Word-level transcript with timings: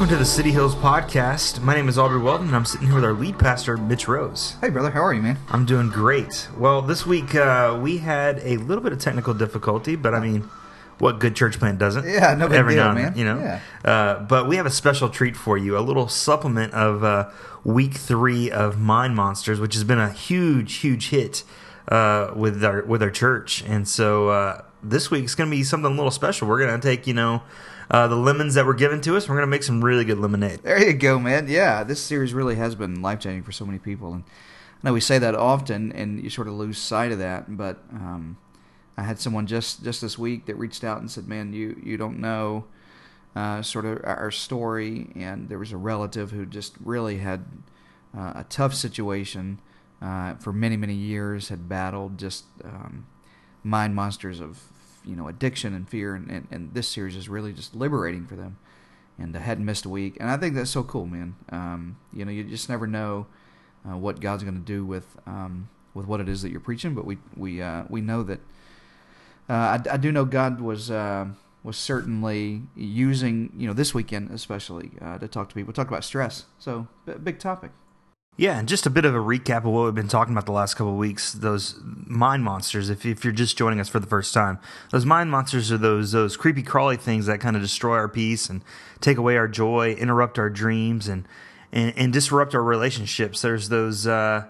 Welcome 0.00 0.16
to 0.16 0.18
the 0.18 0.24
City 0.24 0.50
Hills 0.50 0.74
Podcast. 0.74 1.60
My 1.60 1.74
name 1.74 1.86
is 1.86 1.98
Aubrey 1.98 2.18
Weldon, 2.18 2.46
and 2.46 2.56
I'm 2.56 2.64
sitting 2.64 2.86
here 2.86 2.94
with 2.94 3.04
our 3.04 3.12
lead 3.12 3.38
pastor, 3.38 3.76
Mitch 3.76 4.08
Rose. 4.08 4.56
Hey, 4.62 4.70
brother, 4.70 4.88
how 4.88 5.04
are 5.04 5.12
you, 5.12 5.20
man? 5.20 5.36
I'm 5.50 5.66
doing 5.66 5.90
great. 5.90 6.48
Well, 6.56 6.80
this 6.80 7.04
week 7.04 7.34
uh, 7.34 7.78
we 7.78 7.98
had 7.98 8.38
a 8.38 8.56
little 8.56 8.82
bit 8.82 8.94
of 8.94 8.98
technical 8.98 9.34
difficulty, 9.34 9.96
but 9.96 10.14
I 10.14 10.20
mean, 10.20 10.48
what 11.00 11.18
good 11.18 11.36
church 11.36 11.58
plant 11.58 11.78
doesn't? 11.78 12.08
Yeah, 12.08 12.34
no 12.34 12.48
big 12.48 12.56
Every 12.56 12.76
deal, 12.76 12.84
now 12.84 12.90
and 12.92 12.98
man. 12.98 13.12
then, 13.12 13.18
you 13.18 13.24
know. 13.26 13.40
Yeah. 13.40 13.60
Uh, 13.84 14.20
but 14.20 14.48
we 14.48 14.56
have 14.56 14.64
a 14.64 14.70
special 14.70 15.10
treat 15.10 15.36
for 15.36 15.58
you: 15.58 15.76
a 15.76 15.80
little 15.80 16.08
supplement 16.08 16.72
of 16.72 17.04
uh, 17.04 17.28
week 17.62 17.92
three 17.92 18.50
of 18.50 18.78
Mind 18.80 19.14
Monsters, 19.14 19.60
which 19.60 19.74
has 19.74 19.84
been 19.84 20.00
a 20.00 20.10
huge, 20.10 20.76
huge 20.76 21.10
hit 21.10 21.44
uh, 21.88 22.32
with 22.34 22.64
our 22.64 22.84
with 22.84 23.02
our 23.02 23.10
church. 23.10 23.62
And 23.66 23.86
so 23.86 24.30
uh, 24.30 24.62
this 24.82 25.10
week's 25.10 25.34
going 25.34 25.50
to 25.50 25.54
be 25.54 25.62
something 25.62 25.92
a 25.92 25.94
little 25.94 26.10
special. 26.10 26.48
We're 26.48 26.58
going 26.58 26.80
to 26.80 26.88
take 26.88 27.06
you 27.06 27.12
know 27.12 27.42
uh, 27.90 28.06
the 28.06 28.16
lemons 28.16 28.54
that 28.54 28.64
were 28.64 28.74
given 28.74 29.00
to 29.02 29.16
us. 29.16 29.28
We're 29.28 29.34
going 29.34 29.46
to 29.46 29.50
make 29.50 29.62
some 29.62 29.84
really 29.84 30.04
good 30.04 30.18
lemonade. 30.18 30.60
There 30.62 30.82
you 30.82 30.92
go, 30.92 31.18
man. 31.18 31.48
Yeah, 31.48 31.82
this 31.82 32.00
series 32.00 32.32
really 32.32 32.54
has 32.56 32.74
been 32.74 33.02
life 33.02 33.20
changing 33.20 33.42
for 33.42 33.52
so 33.52 33.66
many 33.66 33.78
people, 33.78 34.12
and 34.12 34.24
I 34.82 34.88
know 34.88 34.92
we 34.92 35.00
say 35.00 35.18
that 35.18 35.34
often, 35.34 35.92
and 35.92 36.22
you 36.22 36.30
sort 36.30 36.46
of 36.46 36.54
lose 36.54 36.78
sight 36.78 37.12
of 37.12 37.18
that. 37.18 37.56
But 37.56 37.82
um, 37.92 38.38
I 38.96 39.02
had 39.02 39.18
someone 39.18 39.46
just 39.46 39.82
just 39.82 40.00
this 40.00 40.16
week 40.18 40.46
that 40.46 40.54
reached 40.54 40.84
out 40.84 41.00
and 41.00 41.10
said, 41.10 41.26
"Man, 41.26 41.52
you 41.52 41.80
you 41.82 41.96
don't 41.96 42.20
know 42.20 42.66
uh, 43.34 43.62
sort 43.62 43.84
of 43.84 44.00
our 44.04 44.30
story," 44.30 45.10
and 45.16 45.48
there 45.48 45.58
was 45.58 45.72
a 45.72 45.76
relative 45.76 46.30
who 46.30 46.46
just 46.46 46.74
really 46.84 47.18
had 47.18 47.44
uh, 48.16 48.32
a 48.36 48.46
tough 48.48 48.74
situation 48.74 49.58
uh, 50.00 50.34
for 50.36 50.52
many 50.52 50.76
many 50.76 50.94
years, 50.94 51.48
had 51.48 51.68
battled 51.68 52.18
just 52.18 52.44
um, 52.64 53.06
mind 53.64 53.96
monsters 53.96 54.40
of 54.40 54.62
you 55.04 55.16
know 55.16 55.28
addiction 55.28 55.74
and 55.74 55.88
fear, 55.88 56.14
and, 56.14 56.30
and, 56.30 56.48
and 56.50 56.74
this 56.74 56.88
series 56.88 57.16
is 57.16 57.28
really 57.28 57.52
just 57.52 57.74
liberating 57.74 58.26
for 58.26 58.36
them 58.36 58.58
and 59.20 59.36
I 59.36 59.40
hadn't 59.40 59.64
missed 59.64 59.84
a 59.84 59.88
week. 59.88 60.16
And 60.18 60.30
I 60.30 60.36
think 60.36 60.54
that's 60.54 60.70
so 60.70 60.82
cool, 60.82 61.06
man. 61.06 61.36
Um, 61.50 61.96
you 62.12 62.24
know, 62.24 62.30
you 62.30 62.42
just 62.44 62.68
never 62.68 62.86
know 62.86 63.26
uh, 63.88 63.96
what 63.96 64.20
God's 64.20 64.42
going 64.42 64.54
to 64.54 64.60
do 64.60 64.84
with 64.84 65.16
um, 65.26 65.68
with 65.94 66.06
what 66.06 66.20
it 66.20 66.28
is 66.28 66.42
that 66.42 66.50
you're 66.50 66.60
preaching. 66.60 66.94
But 66.94 67.04
we 67.04 67.18
we 67.36 67.62
uh, 67.62 67.84
we 67.88 68.00
know 68.00 68.22
that 68.22 68.40
uh, 69.48 69.78
I, 69.78 69.80
I 69.92 69.96
do 69.98 70.10
know 70.10 70.24
God 70.24 70.60
was 70.60 70.90
uh, 70.90 71.26
was 71.62 71.76
certainly 71.76 72.62
using 72.74 73.52
you 73.56 73.68
know 73.68 73.74
this 73.74 73.94
weekend 73.94 74.30
especially 74.30 74.92
uh, 75.00 75.18
to 75.18 75.28
talk 75.28 75.48
to 75.50 75.54
people, 75.54 75.72
talk 75.72 75.88
about 75.88 76.04
stress. 76.04 76.46
So 76.58 76.88
b- 77.06 77.14
big 77.22 77.38
topic. 77.38 77.70
Yeah, 78.36 78.58
and 78.58 78.66
just 78.66 78.86
a 78.86 78.90
bit 78.90 79.04
of 79.04 79.14
a 79.14 79.18
recap 79.18 79.58
of 79.58 79.64
what 79.66 79.84
we've 79.84 79.94
been 79.94 80.08
talking 80.08 80.32
about 80.32 80.46
the 80.46 80.52
last 80.52 80.74
couple 80.74 80.92
of 80.92 80.98
weeks. 80.98 81.32
Those 81.32 81.78
mind 81.84 82.42
monsters. 82.42 82.88
If, 82.88 83.04
if 83.04 83.22
you're 83.22 83.34
just 83.34 83.58
joining 83.58 83.80
us 83.80 83.88
for 83.88 83.98
the 84.00 84.06
first 84.06 84.32
time, 84.32 84.58
those 84.92 85.04
mind 85.04 85.30
monsters 85.30 85.70
are 85.70 85.76
those 85.76 86.12
those 86.12 86.36
creepy 86.36 86.62
crawly 86.62 86.96
things 86.96 87.26
that 87.26 87.40
kind 87.40 87.54
of 87.54 87.60
destroy 87.60 87.96
our 87.96 88.08
peace 88.08 88.48
and 88.48 88.62
take 89.00 89.18
away 89.18 89.36
our 89.36 89.48
joy, 89.48 89.92
interrupt 89.92 90.38
our 90.38 90.48
dreams, 90.48 91.06
and 91.06 91.26
and, 91.72 91.92
and 91.96 92.12
disrupt 92.12 92.54
our 92.54 92.62
relationships. 92.62 93.42
There's 93.42 93.68
those 93.68 94.06
uh, 94.06 94.46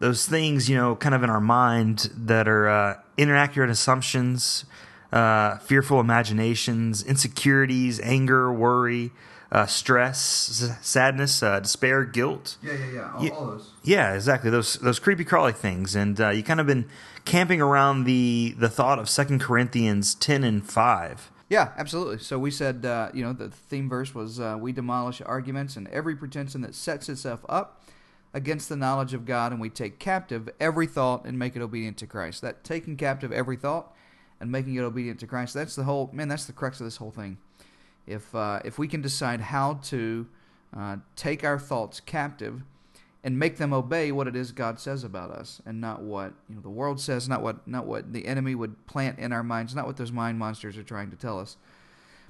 those 0.00 0.26
things 0.26 0.68
you 0.68 0.76
know, 0.76 0.96
kind 0.96 1.14
of 1.14 1.22
in 1.22 1.30
our 1.30 1.40
mind 1.40 2.10
that 2.16 2.48
are 2.48 2.68
uh, 2.68 3.00
inaccurate 3.16 3.70
assumptions, 3.70 4.64
uh, 5.12 5.56
fearful 5.58 6.00
imaginations, 6.00 7.02
insecurities, 7.02 8.00
anger, 8.00 8.52
worry. 8.52 9.12
Uh, 9.52 9.66
stress, 9.66 10.62
s- 10.62 10.78
sadness, 10.86 11.42
uh, 11.42 11.58
despair, 11.58 12.04
guilt. 12.04 12.56
Yeah, 12.62 12.72
yeah, 12.74 12.90
yeah. 12.92 13.22
Yeah. 13.22 13.30
those. 13.30 13.70
Yeah, 13.82 14.14
exactly. 14.14 14.48
Those 14.48 14.74
those 14.74 15.00
creepy 15.00 15.24
crawly 15.24 15.52
things, 15.52 15.96
and 15.96 16.20
uh, 16.20 16.28
you 16.28 16.44
kind 16.44 16.60
of 16.60 16.66
been 16.68 16.86
camping 17.24 17.60
around 17.60 18.04
the 18.04 18.54
the 18.58 18.68
thought 18.68 19.00
of 19.00 19.08
Second 19.08 19.40
Corinthians 19.40 20.14
ten 20.14 20.44
and 20.44 20.64
five. 20.64 21.30
Yeah, 21.48 21.72
absolutely. 21.76 22.18
So 22.18 22.38
we 22.38 22.52
said, 22.52 22.86
uh, 22.86 23.10
you 23.12 23.24
know, 23.24 23.32
the 23.32 23.48
theme 23.50 23.88
verse 23.88 24.14
was 24.14 24.38
uh, 24.38 24.56
we 24.60 24.70
demolish 24.70 25.20
arguments 25.20 25.74
and 25.76 25.88
every 25.88 26.14
pretension 26.14 26.60
that 26.60 26.76
sets 26.76 27.08
itself 27.08 27.44
up 27.48 27.82
against 28.32 28.68
the 28.68 28.76
knowledge 28.76 29.14
of 29.14 29.26
God, 29.26 29.50
and 29.50 29.60
we 29.60 29.68
take 29.68 29.98
captive 29.98 30.48
every 30.60 30.86
thought 30.86 31.24
and 31.24 31.36
make 31.36 31.56
it 31.56 31.60
obedient 31.62 31.96
to 31.98 32.06
Christ. 32.06 32.40
That 32.42 32.62
taking 32.62 32.96
captive 32.96 33.32
every 33.32 33.56
thought 33.56 33.92
and 34.40 34.52
making 34.52 34.76
it 34.76 34.82
obedient 34.82 35.18
to 35.20 35.26
Christ, 35.26 35.54
that's 35.54 35.74
the 35.74 35.82
whole, 35.82 36.08
man, 36.12 36.28
that's 36.28 36.44
the 36.44 36.52
crux 36.52 36.78
of 36.78 36.86
this 36.86 36.98
whole 36.98 37.10
thing. 37.10 37.38
If, 38.10 38.34
uh, 38.34 38.60
if 38.64 38.78
we 38.78 38.88
can 38.88 39.00
decide 39.00 39.40
how 39.40 39.74
to 39.84 40.26
uh, 40.76 40.96
take 41.16 41.44
our 41.44 41.58
thoughts 41.58 42.00
captive 42.00 42.62
and 43.22 43.38
make 43.38 43.58
them 43.58 43.72
obey 43.72 44.12
what 44.12 44.26
it 44.26 44.34
is 44.34 44.52
God 44.52 44.80
says 44.80 45.04
about 45.04 45.30
us, 45.30 45.60
and 45.66 45.80
not 45.80 46.02
what 46.02 46.32
you 46.48 46.54
know 46.54 46.60
the 46.62 46.70
world 46.70 47.00
says, 47.00 47.28
not 47.28 47.42
what 47.42 47.66
not 47.68 47.86
what 47.86 48.12
the 48.12 48.26
enemy 48.26 48.54
would 48.54 48.86
plant 48.86 49.18
in 49.18 49.32
our 49.32 49.42
minds, 49.42 49.74
not 49.74 49.86
what 49.86 49.96
those 49.96 50.12
mind 50.12 50.38
monsters 50.38 50.78
are 50.78 50.82
trying 50.82 51.10
to 51.10 51.16
tell 51.16 51.38
us, 51.38 51.56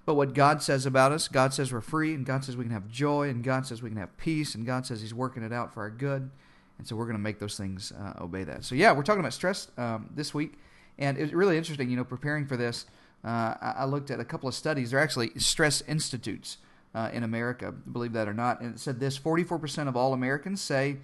but 0.04 0.14
what 0.14 0.34
God 0.34 0.62
says 0.62 0.86
about 0.86 1.12
us. 1.12 1.28
God 1.28 1.54
says 1.54 1.72
we're 1.72 1.80
free, 1.80 2.14
and 2.14 2.26
God 2.26 2.44
says 2.44 2.56
we 2.56 2.64
can 2.64 2.72
have 2.72 2.88
joy, 2.88 3.28
and 3.28 3.44
God 3.44 3.66
says 3.66 3.82
we 3.82 3.90
can 3.90 3.98
have 3.98 4.16
peace, 4.16 4.54
and 4.54 4.66
God 4.66 4.84
says 4.84 5.00
He's 5.00 5.14
working 5.14 5.44
it 5.44 5.52
out 5.52 5.72
for 5.72 5.82
our 5.82 5.90
good, 5.90 6.30
and 6.78 6.86
so 6.86 6.96
we're 6.96 7.04
going 7.04 7.16
to 7.16 7.22
make 7.22 7.38
those 7.38 7.56
things 7.56 7.92
uh, 7.92 8.14
obey 8.20 8.42
that. 8.44 8.64
So 8.64 8.74
yeah, 8.74 8.92
we're 8.92 9.04
talking 9.04 9.20
about 9.20 9.34
stress 9.34 9.68
um, 9.76 10.10
this 10.12 10.34
week, 10.34 10.54
and 10.98 11.18
it's 11.18 11.32
really 11.32 11.56
interesting. 11.56 11.88
You 11.88 11.96
know, 11.96 12.04
preparing 12.04 12.46
for 12.46 12.56
this, 12.56 12.86
uh, 13.24 13.54
I, 13.60 13.84
looked 13.84 14.10
at 14.10 14.18
a 14.20 14.24
couple 14.24 14.48
of 14.48 14.54
studies. 14.54 14.90
They're 14.90 15.00
actually 15.00 15.30
stress 15.36 15.82
institutes 15.82 16.56
uh, 16.94 17.10
in 17.12 17.22
America, 17.22 17.72
believe 17.72 18.12
that 18.14 18.28
or 18.28 18.34
not. 18.34 18.60
And 18.60 18.74
it 18.74 18.80
said 18.80 18.98
this 18.98 19.18
44% 19.18 19.88
of 19.88 19.96
all 19.96 20.12
Americans 20.12 20.60
say 20.60 20.96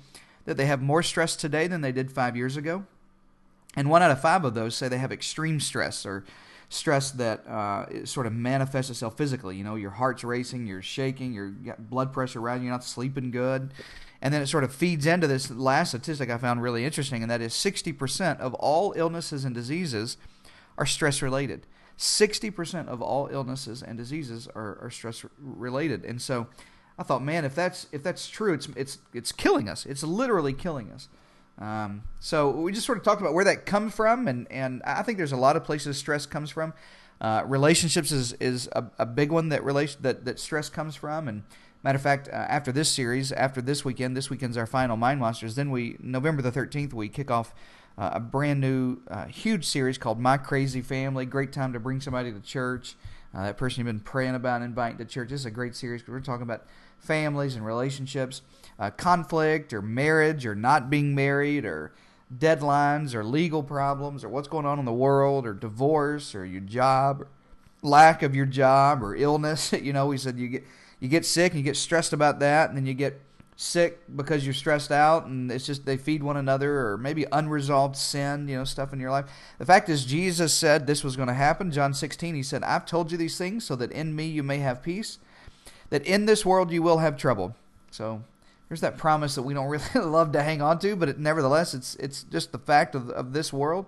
that 0.47 0.56
they 0.56 0.66
have 0.66 0.81
more 0.81 1.03
stress 1.03 1.37
today 1.37 1.66
than 1.66 1.82
they 1.82 1.93
did 1.93 2.10
five 2.10 2.37
years 2.37 2.56
ago. 2.56 2.87
And 3.76 3.91
one 3.91 4.03
out 4.03 4.10
of 4.10 4.21
five 4.21 4.44
of 4.44 4.55
those 4.55 4.75
say 4.75 4.88
they 4.88 4.99
have 4.99 5.12
extreme 5.12 5.60
stress 5.60 6.06
or 6.06 6.25
stress 6.69 7.10
that 7.12 7.47
uh, 7.47 8.06
sort 8.06 8.26
of 8.26 8.32
manifests 8.32 8.91
itself 8.91 9.16
physically. 9.16 9.56
You 9.56 9.65
know, 9.65 9.76
your 9.76 9.91
heart's 9.91 10.25
racing, 10.25 10.66
you're 10.66 10.82
shaking, 10.82 11.32
you're 11.32 11.50
got 11.50 11.91
blood 11.91 12.12
pressure 12.12 12.41
rising, 12.41 12.65
you're 12.65 12.72
not 12.72 12.84
sleeping 12.84 13.31
good. 13.31 13.72
And 14.22 14.32
then 14.32 14.41
it 14.41 14.47
sort 14.47 14.65
of 14.65 14.75
feeds 14.75 15.06
into 15.06 15.26
this 15.26 15.50
last 15.50 15.91
statistic 15.91 16.31
I 16.31 16.38
found 16.38 16.62
really 16.62 16.84
interesting, 16.84 17.22
and 17.22 17.31
that 17.31 17.43
is 17.43 17.53
60% 17.53 18.41
of 18.41 18.55
all 18.55 18.94
illnesses 18.97 19.44
and 19.44 19.55
diseases 19.55 20.16
are 20.78 20.87
stress 20.87 21.21
related. 21.22 21.66
60% 21.98 22.88
of 22.88 23.00
all 23.00 23.28
illnesses 23.32 23.82
and 23.82 23.96
diseases 23.96 24.48
are, 24.54 24.78
are 24.82 24.90
stress 24.90 25.24
related. 25.38 26.04
And 26.04 26.20
so 26.20 26.46
I 26.98 27.02
thought, 27.02 27.22
man, 27.22 27.44
if 27.44 27.54
that's 27.54 27.86
if 27.92 28.02
that's 28.02 28.28
true, 28.28 28.54
it's 28.54 28.68
it's 28.76 28.98
it's 29.12 29.32
killing 29.32 29.68
us. 29.68 29.84
It's 29.86 30.02
literally 30.02 30.52
killing 30.52 30.90
us. 30.90 31.08
Um, 31.58 32.02
so 32.20 32.50
we 32.50 32.72
just 32.72 32.86
sort 32.86 32.98
of 32.98 33.04
talked 33.04 33.20
about 33.20 33.34
where 33.34 33.44
that 33.44 33.64
comes 33.64 33.94
from, 33.94 34.28
and, 34.28 34.50
and 34.50 34.82
I 34.84 35.02
think 35.02 35.16
there's 35.16 35.32
a 35.32 35.38
lot 35.38 35.56
of 35.56 35.64
places 35.64 35.96
stress 35.96 36.26
comes 36.26 36.50
from. 36.50 36.74
Uh, 37.20 37.42
relationships 37.46 38.12
is 38.12 38.34
is 38.34 38.68
a, 38.72 38.84
a 38.98 39.06
big 39.06 39.32
one 39.32 39.48
that 39.48 39.64
relation 39.64 40.00
that, 40.02 40.24
that 40.26 40.38
stress 40.38 40.68
comes 40.68 40.94
from. 40.96 41.28
And 41.28 41.44
matter 41.82 41.96
of 41.96 42.02
fact, 42.02 42.28
uh, 42.28 42.32
after 42.32 42.72
this 42.72 42.90
series, 42.90 43.32
after 43.32 43.62
this 43.62 43.84
weekend, 43.84 44.16
this 44.16 44.28
weekend's 44.28 44.56
our 44.56 44.66
final 44.66 44.96
Mind 44.96 45.20
Monsters. 45.20 45.54
Then 45.54 45.70
we 45.70 45.96
November 46.00 46.42
the 46.42 46.52
13th 46.52 46.92
we 46.92 47.08
kick 47.08 47.30
off 47.30 47.54
uh, 47.98 48.10
a 48.14 48.20
brand 48.20 48.60
new 48.60 48.98
uh, 49.08 49.26
huge 49.26 49.64
series 49.64 49.98
called 49.98 50.20
My 50.20 50.36
Crazy 50.36 50.82
Family. 50.82 51.24
Great 51.24 51.52
time 51.52 51.72
to 51.72 51.80
bring 51.80 52.00
somebody 52.00 52.32
to 52.32 52.40
church. 52.40 52.94
Uh, 53.34 53.44
that 53.44 53.56
person 53.56 53.80
you've 53.80 53.92
been 53.92 54.00
praying 54.00 54.34
about 54.34 54.62
inviting 54.62 54.98
to 54.98 55.04
church. 55.04 55.30
This 55.30 55.40
is 55.40 55.46
a 55.46 55.50
great 55.50 55.74
series 55.74 56.02
because 56.02 56.12
we're 56.12 56.20
talking 56.20 56.42
about 56.42 56.64
families 56.98 57.54
and 57.54 57.64
relationships, 57.64 58.42
uh, 58.78 58.90
conflict 58.90 59.72
or 59.72 59.82
marriage 59.82 60.46
or 60.46 60.54
not 60.54 60.90
being 60.90 61.14
married 61.14 61.64
or 61.64 61.92
deadlines 62.34 63.14
or 63.14 63.22
legal 63.24 63.62
problems 63.62 64.24
or 64.24 64.28
what's 64.28 64.48
going 64.48 64.66
on 64.66 64.78
in 64.78 64.84
the 64.84 64.92
world 64.92 65.46
or 65.46 65.54
divorce 65.54 66.34
or 66.34 66.44
your 66.44 66.60
job, 66.60 67.22
or 67.22 67.28
lack 67.82 68.22
of 68.22 68.34
your 68.34 68.46
job 68.46 69.02
or 69.02 69.14
illness. 69.14 69.72
you 69.82 69.92
know, 69.92 70.06
we 70.06 70.18
said 70.18 70.38
you 70.38 70.48
get 70.48 70.64
you 70.98 71.08
get 71.08 71.24
sick 71.26 71.52
and 71.52 71.58
you 71.58 71.64
get 71.64 71.76
stressed 71.76 72.12
about 72.12 72.40
that, 72.40 72.68
and 72.68 72.76
then 72.76 72.87
you 72.87 72.94
get 72.94 73.20
sick 73.58 74.00
because 74.14 74.44
you're 74.44 74.55
stressed 74.55 74.93
out 74.93 75.25
and 75.25 75.50
it's 75.50 75.64
just 75.64 75.87
they 75.87 75.97
feed 75.97 76.23
one 76.23 76.37
another 76.37 76.88
or 76.88 76.99
maybe 76.99 77.25
unresolved 77.32 77.97
sin 77.97 78.47
you 78.49 78.56
know 78.56 78.64
stuff 78.64 78.93
in 78.93 79.00
your 79.00 79.11
life. 79.11 79.25
The 79.58 79.64
fact 79.64 79.88
is 79.88 80.05
jesus 80.05 80.53
said 80.53 80.87
this 80.87 81.03
was 81.03 81.17
going 81.17 81.29
to 81.29 81.35
happen. 81.35 81.73
John 81.73 81.94
16 81.94 82.35
he 82.35 82.43
said 82.43 82.62
i've 82.62 82.85
told 82.85 83.11
you 83.11 83.17
these 83.17 83.38
things 83.38 83.64
so 83.64 83.75
that 83.76 83.91
in 83.93 84.14
me 84.14 84.26
you 84.26 84.43
may 84.43 84.58
have 84.58 84.82
peace 84.82 85.19
that 85.88 86.05
in 86.05 86.26
this 86.26 86.44
world 86.44 86.70
you 86.70 86.82
will 86.82 86.99
have 86.99 87.17
trouble. 87.17 87.56
So 87.91 88.23
there's 88.69 88.82
that 88.82 88.99
promise 88.99 89.35
that 89.37 89.43
we 89.43 89.55
don't 89.55 89.69
really 89.94 90.06
love 90.06 90.32
to 90.32 90.43
hang 90.43 90.61
on 90.61 90.79
to 90.81 90.94
but 90.94 91.09
it, 91.09 91.19
nevertheless 91.19 91.73
it's 91.73 91.94
it's 91.97 92.25
just 92.25 92.52
the 92.52 92.59
fact 92.59 92.94
of, 92.94 93.09
of 93.09 93.32
this 93.32 93.55
world. 93.55 93.87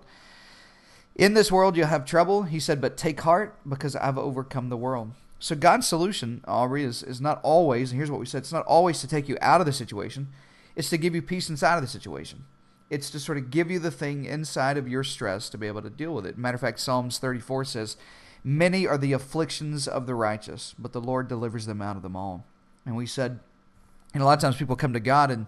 In 1.15 1.35
this 1.35 1.51
world 1.51 1.77
you'll 1.77 1.87
have 1.87 2.05
trouble 2.05 2.43
he 2.43 2.59
said 2.59 2.81
but 2.81 2.97
take 2.97 3.21
heart 3.21 3.55
because 3.67 3.95
i've 3.95 4.17
overcome 4.17 4.69
the 4.69 4.77
world 4.77 5.11
so 5.39 5.55
God's 5.55 5.87
solution, 5.87 6.43
Aubrey, 6.47 6.83
is, 6.83 7.01
is 7.01 7.21
not 7.21 7.39
always, 7.43 7.91
and 7.91 7.97
here's 7.97 8.11
what 8.11 8.19
we 8.19 8.25
said, 8.25 8.39
it's 8.39 8.51
not 8.51 8.65
always 8.65 8.99
to 9.01 9.07
take 9.07 9.29
you 9.29 9.37
out 9.41 9.61
of 9.61 9.65
the 9.65 9.73
situation. 9.73 10.27
It's 10.75 10.89
to 10.89 10.97
give 10.97 11.15
you 11.15 11.21
peace 11.21 11.49
inside 11.49 11.75
of 11.75 11.81
the 11.81 11.87
situation. 11.87 12.45
It's 12.89 13.09
to 13.11 13.19
sort 13.19 13.37
of 13.37 13.49
give 13.49 13.71
you 13.71 13.79
the 13.79 13.91
thing 13.91 14.25
inside 14.25 14.77
of 14.77 14.87
your 14.87 15.03
stress 15.03 15.49
to 15.49 15.57
be 15.57 15.67
able 15.67 15.81
to 15.81 15.89
deal 15.89 16.13
with 16.13 16.25
it. 16.25 16.37
Matter 16.37 16.55
of 16.55 16.61
fact, 16.61 16.79
Psalms 16.79 17.19
34 17.19 17.65
says, 17.65 17.97
Many 18.43 18.87
are 18.87 18.97
the 18.97 19.13
afflictions 19.13 19.87
of 19.87 20.07
the 20.07 20.15
righteous, 20.15 20.73
but 20.79 20.93
the 20.93 21.01
Lord 21.01 21.27
delivers 21.27 21.65
them 21.65 21.81
out 21.81 21.95
of 21.95 22.01
them 22.01 22.15
all. 22.15 22.45
And 22.85 22.95
we 22.95 23.05
said, 23.05 23.39
and 24.13 24.23
a 24.23 24.25
lot 24.25 24.37
of 24.37 24.41
times 24.41 24.55
people 24.55 24.75
come 24.75 24.93
to 24.93 24.99
God 24.99 25.31
and 25.31 25.45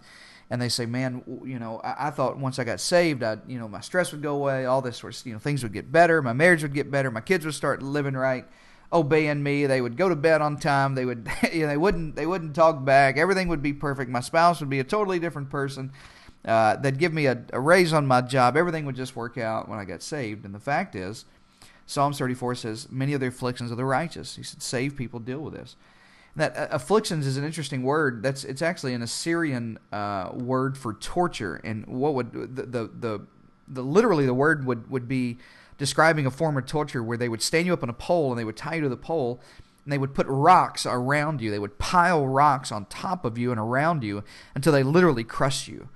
and 0.49 0.61
they 0.61 0.67
say, 0.67 0.85
"Man, 0.85 1.23
you 1.45 1.59
know, 1.59 1.79
I, 1.81 2.07
I 2.07 2.09
thought 2.09 2.37
once 2.37 2.59
I 2.59 2.65
got 2.65 2.81
saved, 2.81 3.23
I, 3.23 3.37
you 3.47 3.57
know, 3.57 3.69
my 3.69 3.79
stress 3.79 4.11
would 4.11 4.21
go 4.21 4.35
away, 4.35 4.65
all 4.65 4.81
this 4.81 4.97
sort 4.97 5.17
of, 5.17 5.25
you 5.25 5.31
know, 5.31 5.39
things 5.39 5.63
would 5.63 5.71
get 5.71 5.93
better, 5.93 6.21
my 6.21 6.33
marriage 6.33 6.61
would 6.61 6.73
get 6.73 6.91
better, 6.91 7.09
my 7.09 7.21
kids 7.21 7.45
would 7.45 7.53
start 7.53 7.81
living 7.81 8.15
right, 8.15 8.45
obeying 8.93 9.41
me. 9.41 9.65
They 9.65 9.81
would 9.81 9.97
go 9.97 10.09
to 10.09 10.15
bed 10.15 10.41
on 10.41 10.57
time. 10.57 10.95
They 10.95 11.05
would, 11.05 11.29
you 11.53 11.61
know, 11.61 11.67
they 11.67 11.77
wouldn't, 11.77 12.15
they 12.15 12.25
wouldn't 12.25 12.55
talk 12.55 12.83
back. 12.83 13.17
Everything 13.17 13.47
would 13.47 13.61
be 13.61 13.73
perfect. 13.73 14.09
My 14.09 14.19
spouse 14.19 14.59
would 14.59 14.69
be 14.69 14.79
a 14.79 14.83
totally 14.83 15.19
different 15.19 15.49
person. 15.49 15.91
Uh, 16.43 16.75
they'd 16.75 16.97
give 16.97 17.13
me 17.13 17.27
a, 17.27 17.43
a 17.53 17.59
raise 17.59 17.93
on 17.93 18.07
my 18.07 18.21
job. 18.21 18.57
Everything 18.57 18.85
would 18.85 18.95
just 18.95 19.15
work 19.15 19.37
out 19.37 19.69
when 19.69 19.79
I 19.79 19.85
got 19.85 20.01
saved. 20.01 20.43
And 20.45 20.55
the 20.55 20.59
fact 20.59 20.95
is, 20.95 21.25
Psalms 21.85 22.17
34 22.17 22.55
says, 22.55 22.87
"Many 22.89 23.13
of 23.13 23.19
the 23.19 23.27
afflictions 23.27 23.69
of 23.69 23.77
the 23.77 23.85
righteous." 23.85 24.35
He 24.37 24.43
said, 24.43 24.61
"Save 24.61 24.95
people 24.95 25.19
deal 25.19 25.39
with 25.39 25.53
this." 25.53 25.75
That 26.35 26.57
uh, 26.57 26.67
afflictions 26.71 27.27
is 27.27 27.37
an 27.37 27.43
interesting 27.43 27.83
word. 27.83 28.23
That's 28.23 28.43
it's 28.43 28.61
actually 28.61 28.93
an 28.93 29.01
Assyrian 29.01 29.77
uh, 29.91 30.31
word 30.33 30.77
for 30.77 30.93
torture. 30.93 31.59
And 31.63 31.85
what 31.85 32.13
would 32.13 32.31
the, 32.31 32.63
the 32.63 32.87
the 32.87 33.27
the 33.67 33.83
literally 33.83 34.25
the 34.25 34.33
word 34.33 34.65
would 34.65 34.89
would 34.89 35.07
be 35.07 35.37
describing 35.81 36.27
a 36.27 36.31
form 36.31 36.55
of 36.57 36.67
torture 36.67 37.01
where 37.01 37.17
they 37.17 37.27
would 37.27 37.41
stand 37.41 37.65
you 37.65 37.73
up 37.73 37.81
on 37.81 37.89
a 37.89 37.93
pole 37.93 38.29
and 38.29 38.39
they 38.39 38.45
would 38.45 38.55
tie 38.55 38.75
you 38.75 38.81
to 38.81 38.87
the 38.87 38.95
pole 38.95 39.41
and 39.83 39.91
they 39.91 39.97
would 39.97 40.13
put 40.13 40.27
rocks 40.27 40.85
around 40.85 41.41
you. 41.41 41.49
They 41.49 41.57
would 41.57 41.79
pile 41.79 42.27
rocks 42.27 42.71
on 42.71 42.85
top 42.85 43.25
of 43.25 43.35
you 43.35 43.49
and 43.49 43.59
around 43.59 44.03
you 44.03 44.23
until 44.53 44.71
they 44.73 44.83
literally 44.83 45.23
crush 45.23 45.67
you. 45.67 45.89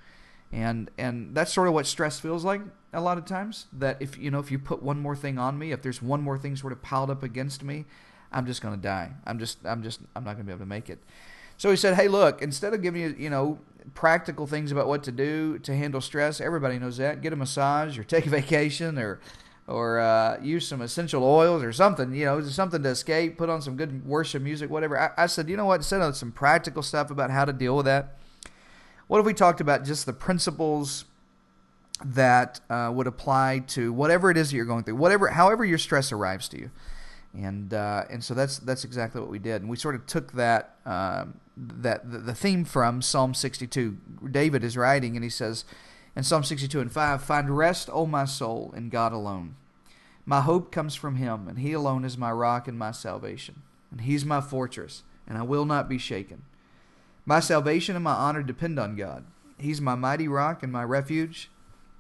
And 0.52 0.90
and 0.98 1.36
that's 1.36 1.54
sort 1.54 1.68
of 1.68 1.76
what 1.76 1.86
stress 1.86 2.20
feels 2.20 2.44
like 2.44 2.62
a 2.94 3.00
lot 3.00 3.20
of 3.20 3.26
times. 3.26 3.68
That 3.72 4.02
if 4.02 4.18
you 4.18 4.32
know 4.32 4.40
if 4.40 4.50
you 4.50 4.58
put 4.58 4.82
one 4.82 5.00
more 5.00 5.16
thing 5.16 5.38
on 5.38 5.60
me, 5.60 5.72
if 5.72 5.84
there's 5.84 6.02
one 6.02 6.24
more 6.24 6.40
thing 6.40 6.56
sort 6.56 6.74
of 6.74 6.82
piled 6.82 7.12
up 7.12 7.22
against 7.22 7.64
me, 7.64 7.86
I'm 8.32 8.48
just 8.48 8.64
to 8.74 8.82
die. 8.82 9.12
I'm 9.28 9.38
just 9.38 9.60
I'm 9.64 9.84
just 9.84 10.02
I'm 10.16 10.24
not 10.24 10.32
to 10.38 10.44
be 10.44 10.52
able 10.52 10.60
to 10.62 10.66
make 10.66 10.90
it. 10.90 10.98
So 11.58 11.70
he 11.70 11.76
said, 11.76 11.94
"Hey, 11.94 12.08
look, 12.08 12.42
instead 12.42 12.74
of 12.74 12.82
giving 12.82 13.02
you, 13.02 13.16
you 13.18 13.30
know, 13.30 13.60
practical 13.94 14.48
things 14.48 14.72
about 14.72 14.88
what 14.88 15.04
to 15.04 15.12
do 15.12 15.60
to 15.60 15.76
handle 15.76 16.02
stress, 16.02 16.42
everybody 16.42 16.80
knows 16.80 16.98
that. 16.98 17.22
Get 17.22 17.34
a 17.34 17.36
massage 17.36 18.00
or 18.00 18.04
take 18.04 18.26
a 18.26 18.30
vacation 18.30 18.98
or 18.98 19.20
or 19.68 20.00
uh, 20.00 20.40
use 20.42 20.68
some 20.68 20.82
essential 20.82 21.24
oils 21.24 21.64
or 21.64 21.74
something, 21.74 22.14
you 22.14 22.26
know, 22.26 22.42
something 22.42 22.84
to 22.84 22.90
escape, 22.90 23.38
put 23.38 23.50
on 23.50 23.62
some 23.62 23.76
good 23.76 24.06
worship 24.06 24.42
music, 24.42 24.70
whatever. 24.70 25.00
I, 25.00 25.24
I 25.24 25.26
said, 25.26 25.50
you 25.50 25.58
know 25.58 25.66
what, 25.66 25.78
instead 25.78 26.02
of 26.02 26.16
some 26.16 26.32
practical 26.32 26.84
stuff 26.84 27.10
about 27.10 27.32
how 27.32 27.46
to 27.46 27.54
deal 27.54 27.76
with 27.76 27.86
that, 27.86 28.20
what 29.08 29.20
if 29.20 29.26
we 29.26 29.34
talked 29.34 29.62
about 29.62 29.84
just 29.84 30.06
the 30.06 30.14
principles 30.14 31.06
that 32.04 32.60
uh, 32.70 32.92
would 32.94 33.08
apply 33.08 33.64
to 33.68 33.92
whatever 33.92 34.30
it 34.30 34.38
is 34.38 34.52
that 34.52 34.56
you're 34.56 34.66
going 34.66 34.84
through, 34.84 34.96
whatever, 34.96 35.30
however 35.30 35.66
your 35.66 35.78
stress 35.78 36.12
arrives 36.12 36.48
to 36.50 36.60
you, 36.60 36.72
and 37.34 37.74
uh, 37.74 38.04
and 38.10 38.24
so 38.24 38.34
that's 38.34 38.60
that's 38.60 38.84
exactly 38.84 39.20
what 39.22 39.30
we 39.30 39.40
did, 39.40 39.62
and 39.62 39.70
we 39.70 39.78
sort 39.78 39.96
of 39.96 40.06
took 40.06 40.34
that 40.34 40.76
um, 40.86 41.40
that 41.58 42.10
the, 42.10 42.20
the 42.20 42.36
theme 42.36 42.66
from 42.66 43.02
Psalm 43.02 43.34
62. 43.34 43.98
David 44.32 44.64
is 44.64 44.78
writing, 44.78 45.16
and 45.16 45.24
he 45.24 45.30
says 45.30 45.66
in 46.16 46.24
Psalm 46.24 46.44
62 46.44 46.80
and 46.80 46.92
5, 46.92 47.24
Find 47.24 47.58
rest, 47.58 47.90
O 47.92 48.06
my 48.06 48.26
soul, 48.26 48.74
in 48.76 48.90
God 48.90 49.12
alone. 49.12 49.56
My 50.26 50.42
hope 50.42 50.72
comes 50.72 50.96
from 50.96 51.18
him, 51.18 51.48
and 51.48 51.60
he 51.60 51.74
alone 51.74 52.04
is 52.06 52.18
my 52.18 52.32
rock 52.32 52.68
and 52.68 52.80
my 52.80 52.92
salvation. 52.92 53.62
And 53.92 54.02
he's 54.02 54.26
my 54.26 54.42
fortress, 54.42 55.04
and 55.28 55.38
I 55.38 55.44
will 55.44 55.66
not 55.66 55.88
be 55.90 55.98
shaken. 55.98 56.44
My 57.26 57.40
salvation 57.40 57.96
and 57.96 58.04
my 58.04 58.14
honor 58.14 58.44
depend 58.44 58.80
on 58.80 58.96
God. 58.96 59.26
He's 59.58 59.82
my 59.82 59.96
mighty 59.96 60.28
rock 60.28 60.64
and 60.64 60.72
my 60.72 60.84
refuge. 60.84 61.50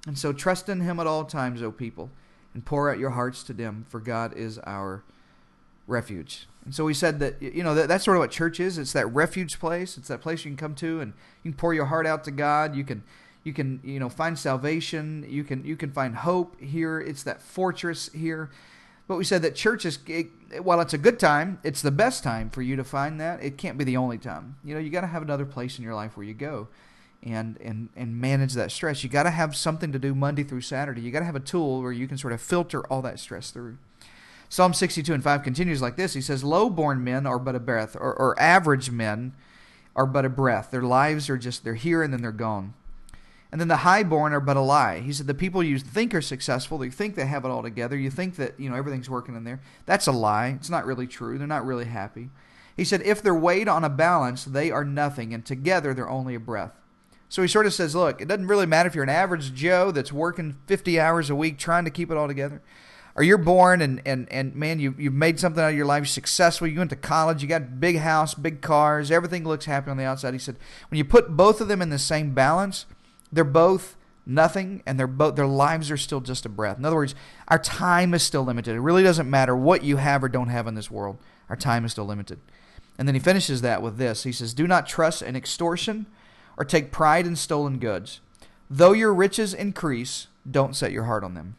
And 0.07 0.18
so 0.18 0.33
trust 0.33 0.69
in 0.69 0.81
him 0.81 1.00
at 1.00 1.07
all 1.07 1.25
times, 1.25 1.61
O 1.61 1.71
people, 1.71 2.09
and 2.53 2.65
pour 2.65 2.89
out 2.91 3.00
your 3.00 3.11
hearts 3.11 3.44
to 3.44 3.53
him, 3.53 3.85
for 3.89 4.00
God 4.00 4.35
is 4.35 4.59
our 4.59 5.03
refuge. 5.88 6.47
And 6.63 6.73
so 6.73 6.83
we 6.83 6.94
said 6.94 7.19
that 7.19 7.41
you 7.41 7.63
know 7.63 7.75
that, 7.75 7.88
that's 7.88 8.06
sort 8.06 8.18
of 8.18 8.21
what 8.21 8.31
church 8.31 8.59
is. 8.59 8.77
It's 8.77 8.94
that 8.94 9.07
refuge 9.07 9.59
place. 9.59 9.97
It's 9.97 10.07
that 10.07 10.21
place 10.21 10.44
you 10.44 10.51
can 10.51 10.57
come 10.57 10.75
to 10.75 11.00
and 11.00 11.13
you 11.44 11.51
can 11.51 11.57
pour 11.57 11.73
your 11.73 11.85
heart 11.85 12.07
out 12.07 12.23
to 12.23 12.31
God. 12.31 12.75
You 12.75 12.83
can 12.83 13.03
you 13.45 13.53
can 13.53 13.80
you 13.83 14.00
know 14.00 14.09
find 14.09 14.38
salvation. 14.38 15.25
You 15.30 15.45
can 15.45 15.63
you 15.63 15.77
can 15.77 15.92
find 15.92 16.15
hope 16.15 16.59
here. 16.59 17.00
It's 17.00 17.24
that 17.24 17.42
fortress 17.42 18.12
here. 18.12 18.50
But 19.07 19.18
we 19.18 19.24
said 19.24 19.44
that 19.44 19.53
church 19.53 19.86
is 19.86 20.00
it, 20.07 20.31
while 20.63 20.81
it's 20.81 20.95
a 20.95 20.97
good 20.97 21.19
time 21.19 21.59
it's 21.63 21.83
the 21.83 21.92
best 21.92 22.24
time 22.24 22.50
for 22.50 22.63
you 22.63 22.75
to 22.75 22.83
find 22.83 23.21
that. 23.21 23.42
It 23.44 23.57
can't 23.57 23.77
be 23.77 23.83
the 23.83 23.97
only 23.97 24.18
time. 24.18 24.57
You 24.63 24.74
know 24.74 24.81
you 24.81 24.89
got 24.89 25.01
to 25.01 25.07
have 25.07 25.21
another 25.21 25.45
place 25.45 25.77
in 25.77 25.83
your 25.83 25.94
life 25.94 26.18
where 26.18 26.25
you 26.25 26.33
go 26.33 26.68
and 27.21 27.57
and 27.62 27.89
and 27.95 28.19
manage 28.19 28.53
that 28.53 28.71
stress. 28.71 29.03
You 29.03 29.12
got 29.12 29.24
to 29.24 29.30
have 29.30 29.56
something 29.56 29.92
to 29.92 30.00
do 30.00 30.15
monday 30.15 30.44
through 30.44 30.62
saturday. 30.62 31.01
You 31.01 31.12
got 31.12 31.19
to 31.19 31.25
have 31.25 31.36
a 31.36 31.39
tool 31.39 31.83
where 31.83 31.92
you 31.92 32.07
can 32.07 32.18
sort 32.18 32.33
of 32.33 32.42
filter 32.42 32.83
all 32.88 33.03
that 33.03 33.19
stress 33.19 33.51
through. 33.51 33.77
Psalm 34.50 34.74
62 34.74 35.13
and 35.13 35.24
5 35.24 35.44
continues 35.44 35.81
like 35.83 35.97
this. 35.97 36.13
He 36.13 36.21
says 36.21 36.44
low 36.44 36.68
born 36.68 37.03
men 37.03 37.27
are 37.27 37.39
but 37.39 37.56
a 37.56 37.59
breath 37.59 37.95
or, 37.95 38.13
or 38.13 38.39
average 38.39 38.89
men 38.89 39.33
are 39.95 40.06
but 40.07 40.25
a 40.25 40.30
breath. 40.30 40.71
Their 40.71 40.83
lives 40.83 41.30
are 41.30 41.38
just 41.38 41.63
they're 41.63 41.75
here 41.75 42.01
and 42.01 42.12
then 42.12 42.24
they're 42.24 42.31
gone 42.31 42.74
and 43.56 43.62
then 43.62 43.69
the 43.69 43.78
highborn 43.78 44.34
are 44.34 44.42
but 44.42 44.57
a 44.57 44.60
lie. 44.60 45.00
He 45.00 45.13
said 45.13 45.28
the 45.28 45.34
people 45.34 45.63
you 45.63 45.80
think 45.80 46.13
are 46.13 46.22
successful, 46.22 46.84
you 46.84 46.92
think 46.92 47.16
they 47.16 47.25
have 47.25 47.46
it 47.46 47.48
all 47.48 47.63
together, 47.63 47.96
you 47.96 48.10
think 48.10 48.36
that 48.36 48.60
you 48.60 48.69
know 48.69 48.75
everything's 48.75 49.10
working 49.10 49.34
in 49.34 49.46
there. 49.46 49.62
That's 49.86 50.07
a 50.07 50.12
lie. 50.12 50.48
It's 50.48 50.69
not 50.69 50.86
really 50.86 51.07
true. 51.07 51.38
They're 51.38 51.48
not 51.48 51.66
really 51.66 51.86
happy. 51.86 52.31
He 52.75 52.84
said 52.84 53.02
if 53.04 53.22
they're 53.22 53.34
weighed 53.34 53.69
on 53.69 53.86
a 53.86 53.90
balance, 53.90 54.44
they 54.44 54.72
are 54.72 54.84
nothing, 54.84 55.34
and 55.34 55.46
together 55.46 55.94
they're 55.94 56.10
only 56.10 56.36
a 56.36 56.40
breath. 56.42 56.74
So 57.30 57.44
he 57.44 57.48
sort 57.48 57.66
of 57.66 57.74
says, 57.74 57.96
look, 57.96 58.19
it 58.19 58.28
doesn't 58.28 58.48
really 58.48 58.66
matter 58.66 58.88
if 58.88 58.94
you're 58.94 59.06
an 59.06 59.10
average 59.10 59.54
Joe 59.54 59.90
that's 59.90 60.12
working 60.12 60.57
50 60.68 61.00
hours 61.00 61.30
a 61.30 61.36
week 61.36 61.57
trying 61.57 61.86
to 61.86 61.92
keep 61.92 62.12
it 62.12 62.18
all 62.18 62.28
together, 62.28 62.62
or 63.16 63.24
you're 63.24 63.38
born 63.38 63.81
and, 63.81 64.02
and, 64.06 64.30
and 64.34 64.54
man, 64.54 64.81
you, 64.81 64.96
you've 64.98 65.13
made 65.13 65.40
something 65.40 65.63
out 65.63 65.69
of 65.69 65.78
your 65.78 65.86
life, 65.86 66.02
you're 66.02 66.07
successful, 66.07 66.68
you 66.68 66.78
went 66.78 66.90
to 66.90 66.98
college, 66.98 67.42
you 67.42 67.48
got 67.48 67.80
big 67.80 68.00
house, 68.00 68.34
big 68.34 68.60
cars, 68.60 69.12
everything 69.12 69.46
looks 69.46 69.63
happy 69.63 69.90
on 69.90 69.96
the 69.96 70.04
outside. 70.04 70.34
He 70.34 70.40
said, 70.42 70.57
when 70.90 70.98
you 70.98 71.06
put 71.06 71.38
both 71.38 71.62
of 71.62 71.69
them 71.69 71.81
in 71.81 71.90
the 71.90 71.98
same 71.98 72.34
balance, 72.34 72.86
they're 73.31 73.44
both 73.44 73.95
nothing 74.25 74.81
and 74.86 75.00
they're 75.00 75.07
both 75.07 75.36
their 75.36 75.48
lives 75.48 75.92
are 75.92 75.98
still 75.98 76.22
just 76.22 76.45
a 76.45 76.50
breath. 76.50 76.77
In 76.77 76.86
other 76.86 76.95
words, 76.95 77.16
our 77.48 77.60
time 77.60 78.13
is 78.13 78.24
still 78.24 78.44
limited. 78.44 78.75
It 78.75 78.80
really 78.80 79.04
doesn't 79.04 79.30
matter 79.30 79.56
what 79.56 79.83
you 79.83 79.98
have 79.98 80.24
or 80.24 80.30
don't 80.30 80.50
have 80.50 80.68
in 80.68 80.75
this 80.75 80.89
world. 80.89 81.18
Our 81.50 81.56
time 81.56 81.86
is 81.86 81.92
still 81.92 82.06
limited. 82.06 82.39
And 82.98 83.07
then 83.07 83.16
he 83.16 83.19
finishes 83.19 83.62
that 83.62 83.81
with 83.81 83.98
this. 83.98 84.24
He 84.24 84.31
says, 84.31 84.54
"Do 84.54 84.68
not 84.68 84.88
trust 84.88 85.22
in 85.22 85.36
extortion 85.36 86.06
or 86.57 86.66
take 86.66 86.92
pride 86.92 87.27
in 87.27 87.36
stolen 87.36 87.77
goods. 87.77 88.22
Though 88.69 88.94
your 88.94 89.13
riches 89.13 89.54
increase, 89.54 90.28
don't 90.50 90.75
set 90.75 90.92
your 90.92 91.04
heart 91.04 91.24
on 91.24 91.33
them." 91.33 91.56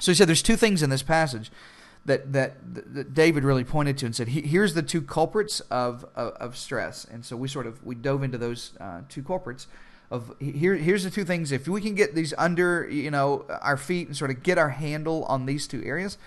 So 0.00 0.12
he 0.12 0.16
said 0.16 0.28
there's 0.28 0.42
two 0.42 0.56
things 0.56 0.82
in 0.82 0.90
this 0.90 1.02
passage 1.02 1.50
that 2.04 2.32
that, 2.32 2.54
that 2.94 3.12
David 3.12 3.44
really 3.44 3.64
pointed 3.64 3.98
to 3.98 4.06
and 4.06 4.14
said, 4.14 4.28
"Here's 4.28 4.74
the 4.74 4.82
two 4.82 5.02
culprits 5.02 5.60
of, 5.60 6.06
of, 6.14 6.32
of 6.34 6.56
stress." 6.56 7.04
And 7.04 7.24
so 7.24 7.36
we 7.36 7.48
sort 7.48 7.66
of 7.66 7.84
we 7.84 7.94
dove 7.96 8.22
into 8.22 8.38
those 8.38 8.72
uh, 8.80 9.00
two 9.08 9.22
culprits 9.22 9.66
of 10.10 10.34
here 10.38 10.74
here's 10.74 11.04
the 11.04 11.10
two 11.10 11.24
things. 11.24 11.52
If 11.52 11.68
we 11.68 11.80
can 11.80 11.94
get 11.94 12.14
these 12.14 12.34
under 12.38 12.88
you 12.88 13.10
know 13.10 13.44
our 13.62 13.76
feet 13.76 14.08
and 14.08 14.16
sort 14.16 14.30
of 14.30 14.42
get 14.42 14.58
our 14.58 14.70
handle 14.70 15.24
on 15.24 15.46
these 15.46 15.66
two 15.66 15.82
areas 15.84 16.18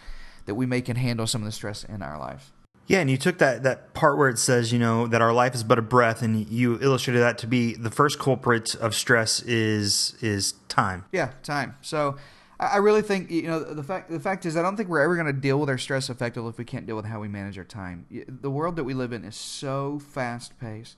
that 0.46 0.56
we 0.56 0.66
may 0.66 0.82
can 0.82 0.96
handle 0.96 1.28
some 1.28 1.42
of 1.42 1.46
the 1.46 1.52
stress 1.52 1.84
in 1.84 2.02
our 2.02 2.18
life 2.18 2.52
yeah 2.90 3.00
and 3.00 3.10
you 3.10 3.18
took 3.18 3.38
that 3.38 3.64
that 3.64 3.94
part 3.94 4.18
where 4.18 4.28
it 4.28 4.38
says 4.38 4.74
you 4.74 4.80
know 4.80 5.08
that 5.08 5.22
our 5.22 5.32
life 5.32 5.56
is 5.56 5.64
but 5.64 5.80
a 5.80 5.82
breath 5.82 6.22
and 6.22 6.50
you 6.50 6.78
illustrated 6.82 7.20
that 7.20 7.38
to 7.38 7.48
be 7.48 7.74
the 7.76 7.92
first 7.92 8.20
culprit 8.20 8.76
of 8.76 8.94
stress 8.94 9.42
is 9.44 10.18
is 10.22 10.56
time. 10.68 11.06
Yeah 11.12 11.32
time. 11.44 11.78
So 11.82 12.18
I 12.60 12.78
really 12.78 13.04
think 13.04 13.32
you 13.32 13.44
know 13.44 13.64
the 13.64 13.84
fact 13.84 14.10
the 14.10 14.20
fact 14.20 14.46
is 14.46 14.58
I 14.58 14.62
don't 14.62 14.76
think 14.76 14.90
we're 14.90 15.02
ever 15.02 15.16
going 15.16 15.28
to 15.28 15.34
deal 15.34 15.60
with 15.60 15.70
our 15.70 15.78
stress 15.78 16.10
effectively 16.10 16.50
if 16.50 16.58
we 16.58 16.66
can't 16.66 16.86
deal 16.86 16.96
with 16.96 17.06
how 17.06 17.20
we 17.20 17.28
manage 17.28 17.58
our 17.58 17.64
time. 17.64 18.06
The 18.28 18.50
world 18.50 18.76
that 18.76 18.84
we 18.84 18.94
live 18.94 19.14
in 19.14 19.24
is 19.24 19.36
so 19.36 20.00
fast 20.00 20.60
paced 20.60 20.98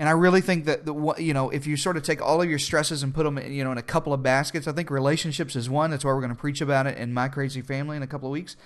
and 0.00 0.08
I 0.08 0.12
really 0.12 0.40
think 0.40 0.64
that 0.64 0.86
the 0.86 1.14
you 1.18 1.34
know 1.34 1.50
if 1.50 1.66
you 1.66 1.76
sort 1.76 1.98
of 1.98 2.02
take 2.02 2.22
all 2.22 2.40
of 2.40 2.48
your 2.48 2.58
stresses 2.58 3.02
and 3.02 3.14
put 3.14 3.24
them 3.24 3.36
you 3.52 3.62
know 3.62 3.70
in 3.70 3.76
a 3.76 3.82
couple 3.82 4.14
of 4.14 4.22
baskets, 4.22 4.66
I 4.66 4.72
think 4.72 4.90
relationships 4.90 5.54
is 5.54 5.68
one. 5.68 5.90
That's 5.90 6.06
why 6.06 6.14
we're 6.14 6.22
going 6.22 6.34
to 6.34 6.40
preach 6.40 6.62
about 6.62 6.86
it 6.86 6.96
in 6.96 7.12
my 7.12 7.28
crazy 7.28 7.60
family 7.60 7.98
in 7.98 8.02
a 8.02 8.06
couple 8.06 8.26
of 8.26 8.32
weeks. 8.32 8.56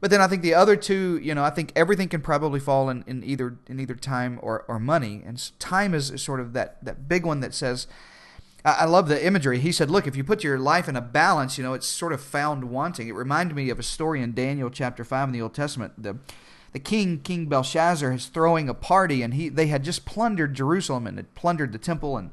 But 0.00 0.10
then 0.10 0.20
I 0.20 0.28
think 0.28 0.42
the 0.42 0.52
other 0.52 0.76
two, 0.76 1.18
you 1.22 1.34
know, 1.34 1.42
I 1.42 1.48
think 1.48 1.72
everything 1.74 2.08
can 2.08 2.20
probably 2.20 2.60
fall 2.60 2.90
in, 2.90 3.04
in 3.06 3.24
either 3.24 3.56
in 3.68 3.80
either 3.80 3.94
time 3.94 4.38
or, 4.42 4.66
or 4.68 4.78
money. 4.78 5.22
And 5.24 5.50
time 5.58 5.94
is 5.94 6.12
sort 6.22 6.40
of 6.40 6.52
that 6.52 6.84
that 6.84 7.08
big 7.08 7.24
one 7.24 7.40
that 7.40 7.54
says. 7.54 7.86
I 8.62 8.84
love 8.84 9.08
the 9.08 9.26
imagery. 9.26 9.58
He 9.58 9.72
said, 9.72 9.90
"Look, 9.90 10.06
if 10.06 10.14
you 10.14 10.22
put 10.22 10.44
your 10.44 10.58
life 10.58 10.86
in 10.86 10.94
a 10.94 11.00
balance, 11.00 11.56
you 11.56 11.64
know, 11.64 11.72
it's 11.72 11.86
sort 11.86 12.12
of 12.12 12.20
found 12.20 12.64
wanting." 12.64 13.08
It 13.08 13.14
reminded 13.14 13.56
me 13.56 13.70
of 13.70 13.78
a 13.78 13.82
story 13.82 14.20
in 14.20 14.34
Daniel 14.34 14.68
chapter 14.68 15.02
five 15.02 15.28
in 15.28 15.32
the 15.32 15.40
Old 15.40 15.54
Testament. 15.54 15.94
The 15.96 16.18
the 16.72 16.78
king, 16.78 17.20
King 17.20 17.46
Belshazzar, 17.46 18.12
is 18.12 18.26
throwing 18.26 18.68
a 18.68 18.74
party, 18.74 19.22
and 19.22 19.34
he 19.34 19.48
they 19.48 19.66
had 19.66 19.84
just 19.84 20.04
plundered 20.04 20.54
Jerusalem 20.54 21.06
and 21.06 21.16
had 21.16 21.34
plundered 21.34 21.72
the 21.72 21.78
temple, 21.78 22.16
and 22.16 22.30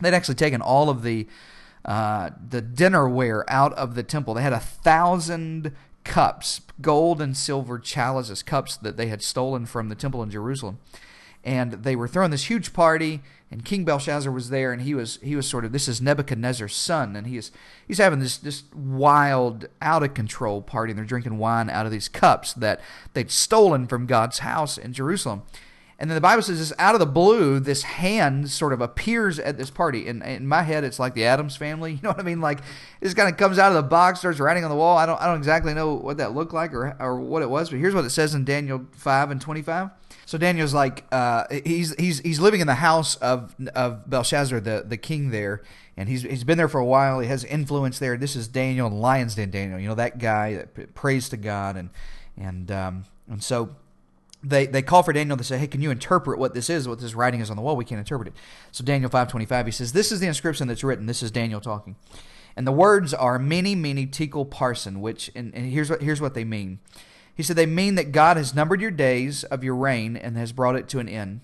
they'd 0.00 0.14
actually 0.14 0.36
taken 0.36 0.60
all 0.60 0.88
of 0.88 1.02
the 1.02 1.26
uh, 1.84 2.30
the 2.48 2.62
dinnerware 2.62 3.44
out 3.48 3.72
of 3.74 3.94
the 3.94 4.02
temple. 4.02 4.34
They 4.34 4.42
had 4.42 4.52
a 4.52 4.60
thousand 4.60 5.72
cups, 6.04 6.60
gold 6.80 7.20
and 7.20 7.36
silver 7.36 7.78
chalices, 7.78 8.42
cups 8.42 8.76
that 8.76 8.96
they 8.96 9.08
had 9.08 9.22
stolen 9.22 9.66
from 9.66 9.88
the 9.88 9.94
temple 9.94 10.22
in 10.22 10.30
Jerusalem 10.30 10.78
and 11.44 11.72
they 11.72 11.96
were 11.96 12.08
throwing 12.08 12.30
this 12.30 12.44
huge 12.44 12.72
party 12.72 13.20
and 13.52 13.66
King 13.66 13.84
Belshazzar 13.84 14.32
was 14.32 14.48
there 14.48 14.72
and 14.72 14.82
he 14.82 14.94
was 14.94 15.18
he 15.22 15.36
was 15.36 15.46
sort 15.46 15.64
of 15.64 15.72
this 15.72 15.86
is 15.86 16.00
Nebuchadnezzar's 16.00 16.74
son 16.74 17.14
and 17.14 17.26
he 17.26 17.36
is 17.36 17.50
he's 17.86 17.98
having 17.98 18.18
this 18.18 18.38
this 18.38 18.64
wild 18.74 19.66
out 19.82 20.02
of 20.02 20.14
control 20.14 20.62
party 20.62 20.92
and 20.92 20.98
they're 20.98 21.04
drinking 21.04 21.38
wine 21.38 21.68
out 21.68 21.84
of 21.84 21.92
these 21.92 22.08
cups 22.08 22.54
that 22.54 22.80
they'd 23.12 23.30
stolen 23.30 23.86
from 23.86 24.06
God's 24.06 24.40
house 24.40 24.78
in 24.78 24.92
Jerusalem. 24.92 25.42
And 25.98 26.10
then 26.10 26.16
the 26.16 26.22
Bible 26.22 26.42
says 26.42 26.58
this 26.58 26.72
out 26.80 26.96
of 26.96 26.98
the 26.98 27.06
blue, 27.06 27.60
this 27.60 27.84
hand 27.84 28.50
sort 28.50 28.72
of 28.72 28.80
appears 28.80 29.38
at 29.38 29.56
this 29.56 29.70
party. 29.70 30.08
And 30.08 30.20
in 30.24 30.48
my 30.48 30.62
head, 30.62 30.82
it's 30.82 30.98
like 30.98 31.14
the 31.14 31.24
Addams 31.26 31.56
family. 31.56 31.92
You 32.02 32.02
know 32.02 32.08
what 32.08 32.18
I 32.18 32.24
mean? 32.24 32.40
Like 32.40 32.58
this 33.00 33.14
kind 33.14 33.28
of 33.28 33.36
comes 33.36 33.56
out 33.56 33.68
of 33.70 33.76
the 33.76 33.88
box, 33.88 34.18
starts 34.18 34.40
writing 34.40 34.64
on 34.64 34.70
the 34.70 34.76
wall. 34.76 34.98
I 34.98 35.06
don't 35.06 35.20
I 35.20 35.26
don't 35.26 35.36
exactly 35.36 35.74
know 35.74 35.94
what 35.94 36.16
that 36.16 36.34
looked 36.34 36.52
like 36.52 36.72
or 36.74 36.96
or 36.98 37.20
what 37.20 37.42
it 37.42 37.50
was, 37.50 37.70
but 37.70 37.78
here's 37.78 37.94
what 37.94 38.04
it 38.04 38.10
says 38.10 38.34
in 38.34 38.44
Daniel 38.44 38.86
five 38.92 39.30
and 39.30 39.40
twenty 39.40 39.62
five. 39.62 39.90
So 40.32 40.38
Daniel's 40.38 40.72
like 40.72 41.04
uh, 41.12 41.44
he's 41.62 41.94
he's 41.96 42.20
he's 42.20 42.40
living 42.40 42.62
in 42.62 42.66
the 42.66 42.76
house 42.76 43.16
of 43.16 43.54
of 43.74 44.08
Belshazzar, 44.08 44.60
the 44.60 44.82
the 44.88 44.96
king 44.96 45.28
there, 45.28 45.60
and 45.94 46.08
he's 46.08 46.22
he's 46.22 46.42
been 46.42 46.56
there 46.56 46.68
for 46.68 46.78
a 46.78 46.86
while. 46.86 47.20
He 47.20 47.28
has 47.28 47.44
influence 47.44 47.98
there. 47.98 48.16
This 48.16 48.34
is 48.34 48.48
Daniel, 48.48 48.88
the 48.88 48.96
Lions 48.96 49.34
Den 49.34 49.50
Daniel. 49.50 49.78
You 49.78 49.88
know 49.88 49.94
that 49.94 50.16
guy 50.16 50.54
that 50.54 50.94
prays 50.94 51.28
to 51.28 51.36
God 51.36 51.76
and 51.76 51.90
and 52.38 52.70
um, 52.70 53.04
and 53.28 53.44
so 53.44 53.76
they 54.42 54.64
they 54.64 54.80
call 54.80 55.02
for 55.02 55.12
Daniel 55.12 55.36
They 55.36 55.44
say, 55.44 55.58
"Hey, 55.58 55.66
can 55.66 55.82
you 55.82 55.90
interpret 55.90 56.38
what 56.38 56.54
this 56.54 56.70
is? 56.70 56.88
What 56.88 56.98
this 56.98 57.14
writing 57.14 57.40
is 57.40 57.50
on 57.50 57.56
the 57.56 57.62
wall? 57.62 57.76
We 57.76 57.84
can't 57.84 57.98
interpret 57.98 58.28
it." 58.28 58.34
So 58.70 58.82
Daniel 58.82 59.10
five 59.10 59.28
twenty 59.28 59.44
five, 59.44 59.66
he 59.66 59.72
says, 59.72 59.92
"This 59.92 60.10
is 60.10 60.20
the 60.20 60.28
inscription 60.28 60.66
that's 60.66 60.82
written. 60.82 61.04
This 61.04 61.22
is 61.22 61.30
Daniel 61.30 61.60
talking, 61.60 61.96
and 62.56 62.66
the 62.66 62.72
words 62.72 63.12
are 63.12 63.38
mene, 63.38 63.82
mene 63.82 64.08
tekel 64.08 64.46
parsin." 64.46 65.00
which 65.00 65.30
and, 65.34 65.54
and 65.54 65.70
here's 65.70 65.90
what 65.90 66.00
here's 66.00 66.22
what 66.22 66.32
they 66.32 66.44
mean. 66.44 66.78
He 67.34 67.42
said 67.42 67.56
they 67.56 67.66
mean 67.66 67.94
that 67.94 68.12
God 68.12 68.36
has 68.36 68.54
numbered 68.54 68.80
your 68.80 68.90
days 68.90 69.44
of 69.44 69.64
your 69.64 69.74
reign 69.74 70.16
and 70.16 70.36
has 70.36 70.52
brought 70.52 70.76
it 70.76 70.88
to 70.88 70.98
an 70.98 71.08
end. 71.08 71.40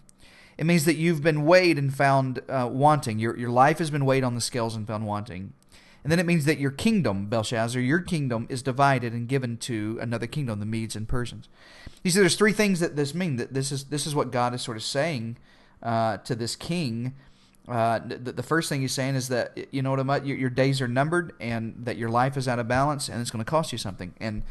It 0.59 0.67
means 0.67 0.85
that 0.85 0.97
you've 0.97 1.23
been 1.23 1.47
weighed 1.47 1.79
and 1.79 1.95
found 1.95 2.41
uh, 2.49 2.69
wanting. 2.71 3.19
Your 3.19 3.37
your 3.37 3.51
life 3.51 3.79
has 3.79 3.91
been 3.91 4.05
weighed 4.05 4.25
on 4.25 4.35
the 4.35 4.41
scales 4.41 4.75
and 4.75 4.87
found 4.87 5.07
wanting." 5.07 5.53
And 6.03 6.13
then 6.13 6.19
it 6.19 6.27
means 6.27 6.45
that 6.45 6.59
your 6.59 6.71
kingdom, 6.71 7.27
Belshazzar, 7.27 7.83
your 7.83 8.01
kingdom 8.01 8.47
is 8.49 8.63
divided 8.63 9.13
and 9.13 9.29
given 9.29 9.57
to 9.59 9.99
another 10.01 10.27
kingdom, 10.27 10.61
the 10.61 10.67
Medes 10.67 10.97
and 10.97 11.09
Persians. 11.09 11.49
You 12.03 12.11
see, 12.11 12.21
there's 12.21 12.37
three 12.37 12.53
things 12.53 12.81
that 12.81 12.97
this 12.97 13.15
mean. 13.15 13.37
That 13.37 13.55
this 13.55 13.73
is 13.73 13.85
this 13.85 14.07
is 14.07 14.15
what 14.15 14.31
God 14.31 14.55
is 14.55 14.63
sort 14.63 14.77
of 14.77 14.83
saying 14.83 15.37
uh, 15.83 16.19
to 16.19 16.35
this 16.35 16.57
king. 16.57 17.15
Uh, 17.69 17.99
the, 17.99 18.33
the, 18.33 18.43
first 18.43 18.71
thing 18.71 18.81
he's 18.81 18.93
saying 18.93 19.15
is 19.15 19.29
that 19.29 19.59
you 19.71 19.83
know 19.83 19.91
what 19.91 20.01
I'm 20.01 20.25
your, 20.25 20.39
your 20.39 20.49
days 20.49 20.81
are 20.81 20.89
numbered 20.89 21.35
and 21.39 21.75
that 21.85 21.99
your 21.99 22.09
life 22.09 22.39
is 22.39 22.49
out 22.49 22.59
of 22.59 22.67
balance 22.67 23.11
and 23.11 23.21
it's 23.21 23.31
going 23.31 23.45
to 23.45 23.51
cost 23.51 23.73
you 23.73 23.79
something. 23.79 24.15
And 24.19 24.43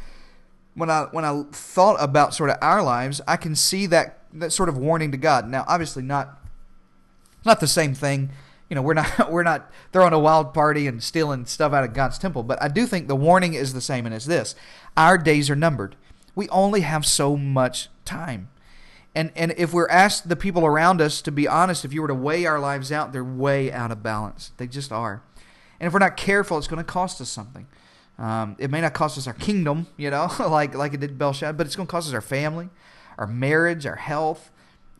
when 0.78 0.90
I 0.90 1.08
when 1.10 1.24
I 1.24 1.44
thought 1.52 1.96
about 2.00 2.34
sort 2.34 2.50
of 2.50 2.56
our 2.62 2.82
lives, 2.82 3.20
I 3.26 3.36
can 3.36 3.54
see 3.54 3.86
that 3.86 4.18
that 4.32 4.52
sort 4.52 4.68
of 4.68 4.78
warning 4.78 5.10
to 5.12 5.18
God. 5.18 5.48
Now, 5.48 5.64
obviously, 5.68 6.02
not 6.02 6.38
not 7.44 7.60
the 7.60 7.66
same 7.66 7.94
thing. 7.94 8.30
You 8.70 8.74
know, 8.74 8.82
we're 8.82 8.94
not 8.94 9.30
we're 9.30 9.42
not 9.42 9.70
throwing 9.92 10.12
a 10.12 10.18
wild 10.18 10.54
party 10.54 10.86
and 10.86 11.02
stealing 11.02 11.46
stuff 11.46 11.72
out 11.72 11.84
of 11.84 11.92
God's 11.92 12.18
temple, 12.18 12.42
but 12.42 12.62
I 12.62 12.68
do 12.68 12.86
think 12.86 13.08
the 13.08 13.16
warning 13.16 13.54
is 13.54 13.74
the 13.74 13.80
same, 13.80 14.06
and 14.06 14.14
it's 14.14 14.26
this: 14.26 14.54
our 14.96 15.18
days 15.18 15.50
are 15.50 15.56
numbered 15.56 15.96
we 16.38 16.48
only 16.50 16.82
have 16.82 17.04
so 17.04 17.36
much 17.36 17.88
time. 18.04 18.48
And, 19.12 19.32
and 19.34 19.52
if 19.56 19.72
we're 19.72 19.88
asked 19.88 20.28
the 20.28 20.36
people 20.36 20.64
around 20.64 21.00
us 21.00 21.20
to 21.22 21.32
be 21.32 21.48
honest, 21.48 21.84
if 21.84 21.92
you 21.92 22.00
were 22.00 22.06
to 22.06 22.14
weigh 22.14 22.46
our 22.46 22.60
lives 22.60 22.92
out, 22.92 23.12
they're 23.12 23.24
way 23.24 23.72
out 23.72 23.90
of 23.90 24.04
balance. 24.04 24.52
They 24.56 24.68
just 24.68 24.92
are. 24.92 25.20
And 25.80 25.88
if 25.88 25.92
we're 25.92 25.98
not 25.98 26.16
careful, 26.16 26.56
it's 26.56 26.68
going 26.68 26.78
to 26.78 26.84
cost 26.84 27.20
us 27.20 27.28
something. 27.28 27.66
Um, 28.18 28.56
it 28.58 28.70
may 28.70 28.80
not 28.80 28.94
cost 28.94 29.16
us 29.16 29.26
our 29.26 29.32
kingdom, 29.32 29.86
you 29.96 30.10
know, 30.10 30.28
like 30.40 30.74
like 30.74 30.92
it 30.94 31.00
did 31.00 31.18
Belshazzar, 31.18 31.52
but 31.52 31.66
it's 31.66 31.76
going 31.76 31.86
to 31.86 31.90
cost 31.90 32.08
us 32.08 32.14
our 32.14 32.20
family, 32.20 32.68
our 33.16 33.26
marriage, 33.26 33.86
our 33.86 33.96
health, 33.96 34.50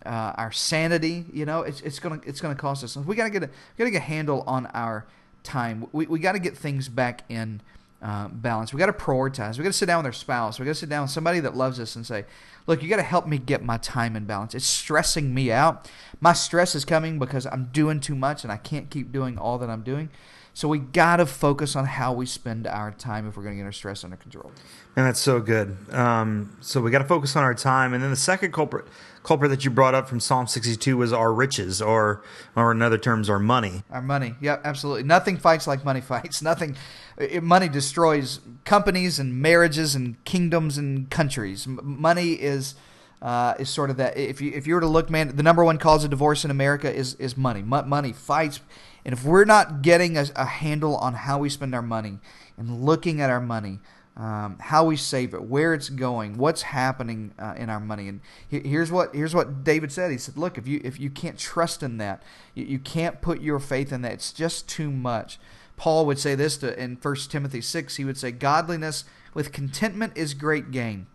uh, 0.06 0.34
our 0.37 0.52
sanity. 0.52 1.25
You 1.32 1.44
know, 1.44 1.62
it's 1.62 1.80
it's 1.80 1.98
going 1.98 2.20
to 2.20 2.28
it's 2.28 2.40
going 2.40 2.54
to 2.54 2.60
cost 2.60 2.84
us. 2.84 2.96
We 2.96 3.16
got 3.16 3.25
to 3.25 3.30
get 3.30 3.42
a 3.42 3.48
got 3.76 3.84
to 3.84 3.90
get 3.90 3.98
a 3.98 4.04
handle 4.04 4.44
on 4.46 4.66
our 4.66 5.04
time. 5.42 5.87
We 5.92 6.06
we 6.06 6.20
got 6.20 6.32
to 6.32 6.38
get 6.38 6.56
things 6.56 6.88
back 6.88 7.25
in 7.28 7.60
uh, 8.00 8.28
balance. 8.28 8.72
We 8.72 8.78
got 8.78 8.87
to 8.87 8.92
prioritize. 8.92 9.58
We 9.58 9.64
got 9.64 9.70
to 9.70 9.78
sit 9.78 9.87
down 9.87 9.98
with 9.98 10.06
our 10.06 10.12
spouse. 10.12 10.60
We 10.60 10.64
got 10.64 10.72
to 10.72 10.78
sit 10.78 10.88
down 10.88 11.02
with 11.02 11.10
somebody 11.10 11.40
that 11.40 11.56
loves 11.56 11.80
us 11.80 11.96
and 11.96 12.06
say, 12.06 12.25
"Look, 12.68 12.84
you 12.84 12.88
got 12.88 12.96
to 12.96 13.02
help 13.02 13.26
me 13.26 13.38
get 13.38 13.64
my 13.64 13.78
time 13.78 14.14
in 14.14 14.26
balance. 14.26 14.54
It's 14.54 14.64
stressing 14.64 15.34
me 15.34 15.50
out. 15.50 15.90
My 16.20 16.34
stress 16.34 16.76
is 16.76 16.84
coming 16.84 17.18
because 17.18 17.46
I'm 17.46 17.70
doing 17.72 17.98
too 17.98 18.14
much 18.14 18.44
and 18.44 18.52
I 18.52 18.58
can't 18.58 18.90
keep 18.90 19.10
doing 19.10 19.38
all 19.38 19.58
that 19.58 19.68
I'm 19.68 19.82
doing." 19.82 20.10
So 20.59 20.67
we 20.67 20.81
got 20.81 21.19
to 21.19 21.27
focus 21.27 21.77
on 21.77 21.85
how 21.85 22.12
we 22.12 22.27
spend 22.27 22.67
our 22.67 22.91
time 22.91 23.29
if 23.29 23.37
we're 23.37 23.45
going 23.45 23.55
to 23.55 23.59
get 23.59 23.67
our 23.67 23.71
stress 23.71 24.03
under 24.03 24.17
control. 24.17 24.50
And 24.97 25.07
that's 25.07 25.21
so 25.21 25.38
good. 25.38 25.77
Um, 25.95 26.57
so 26.61 26.81
we 26.81 26.91
got 26.91 26.99
to 26.99 27.05
focus 27.05 27.37
on 27.37 27.45
our 27.45 27.55
time. 27.55 27.95
And 27.95 28.03
then 28.03 28.11
the 28.11 28.17
second 28.17 28.53
culprit 28.53 28.87
culprit 29.23 29.50
that 29.50 29.65
you 29.65 29.71
brought 29.71 29.95
up 29.95 30.09
from 30.09 30.19
Psalm 30.19 30.49
62 30.49 30.97
was 30.97 31.12
our 31.12 31.33
riches, 31.33 31.81
or 31.81 32.25
or 32.57 32.73
in 32.73 32.83
other 32.83 32.99
terms, 32.99 33.31
our 33.31 33.38
money. 33.38 33.85
Our 33.88 34.03
money. 34.03 34.35
Yeah, 34.41 34.59
absolutely. 34.65 35.05
Nothing 35.05 35.37
fights 35.37 35.69
like 35.69 35.85
money 35.85 36.00
fights. 36.12 36.43
Nothing. 36.43 36.77
It, 37.17 37.45
money 37.45 37.69
destroys 37.69 38.41
companies 38.65 39.21
and 39.21 39.41
marriages 39.41 39.95
and 39.95 40.25
kingdoms 40.25 40.77
and 40.77 41.09
countries. 41.09 41.69
M- 41.69 41.79
money 41.83 42.33
is. 42.33 42.75
Uh, 43.20 43.54
is 43.58 43.68
sort 43.68 43.90
of 43.90 43.96
that. 43.96 44.16
If 44.16 44.40
you 44.40 44.52
if 44.54 44.66
you 44.66 44.75
were 44.75 44.80
to 44.80 44.87
look, 44.87 45.10
man, 45.10 45.34
the 45.34 45.42
number 45.42 45.64
one 45.64 45.78
cause 45.78 46.04
of 46.04 46.10
divorce 46.10 46.44
in 46.44 46.52
America 46.52 46.92
is 46.92 47.14
is 47.14 47.37
money. 47.37 47.60
M- 47.60 47.88
money 47.88 48.12
fights, 48.12 48.60
and 49.04 49.12
if 49.12 49.25
we're 49.25 49.44
not 49.44 49.82
getting 49.82 50.16
a, 50.16 50.26
a 50.37 50.44
handle 50.44 50.96
on 50.96 51.14
how 51.14 51.38
we 51.38 51.48
spend 51.48 51.75
our 51.75 51.82
money 51.82 52.18
and 52.56 52.84
looking 52.84 53.20
at 53.20 53.28
our 53.28 53.40
money, 53.40 53.80
um, 54.18 54.58
how 54.60 54.84
we 54.84 54.96
save 54.96 55.32
it, 55.32 55.42
where 55.44 55.75
it's 55.75 55.88
going, 55.88 56.38
what's 56.38 56.62
happening 56.62 57.32
uh, 57.38 57.54
in 57.56 57.70
our 57.70 57.78
money. 57.78 58.08
And 58.08 58.20
here's 58.48 58.90
what 58.90 59.14
here's 59.14 59.34
what 59.34 59.62
David 59.62 59.92
said. 59.92 60.10
He 60.10 60.18
said, 60.18 60.37
"Look, 60.37 60.58
if 60.58 60.66
you 60.66 60.80
if 60.82 60.98
you 60.98 61.08
can't 61.08 61.38
trust 61.38 61.82
in 61.84 61.98
that, 61.98 62.22
you, 62.54 62.64
you 62.64 62.78
can't 62.80 63.20
put 63.20 63.40
your 63.40 63.60
faith 63.60 63.92
in 63.92 64.02
that. 64.02 64.12
It's 64.12 64.32
just 64.32 64.68
too 64.68 64.90
much." 64.90 65.38
Paul 65.76 66.06
would 66.06 66.18
say 66.18 66.34
this 66.34 66.56
to, 66.56 66.76
in 66.76 66.98
1 67.00 67.14
Timothy 67.28 67.60
6. 67.60 67.96
He 67.96 68.04
would 68.04 68.18
say, 68.18 68.32
"Godliness 68.32 69.04
with 69.32 69.52
contentment 69.52 70.14
is 70.16 70.34
great 70.34 70.72
gain." 70.72 71.06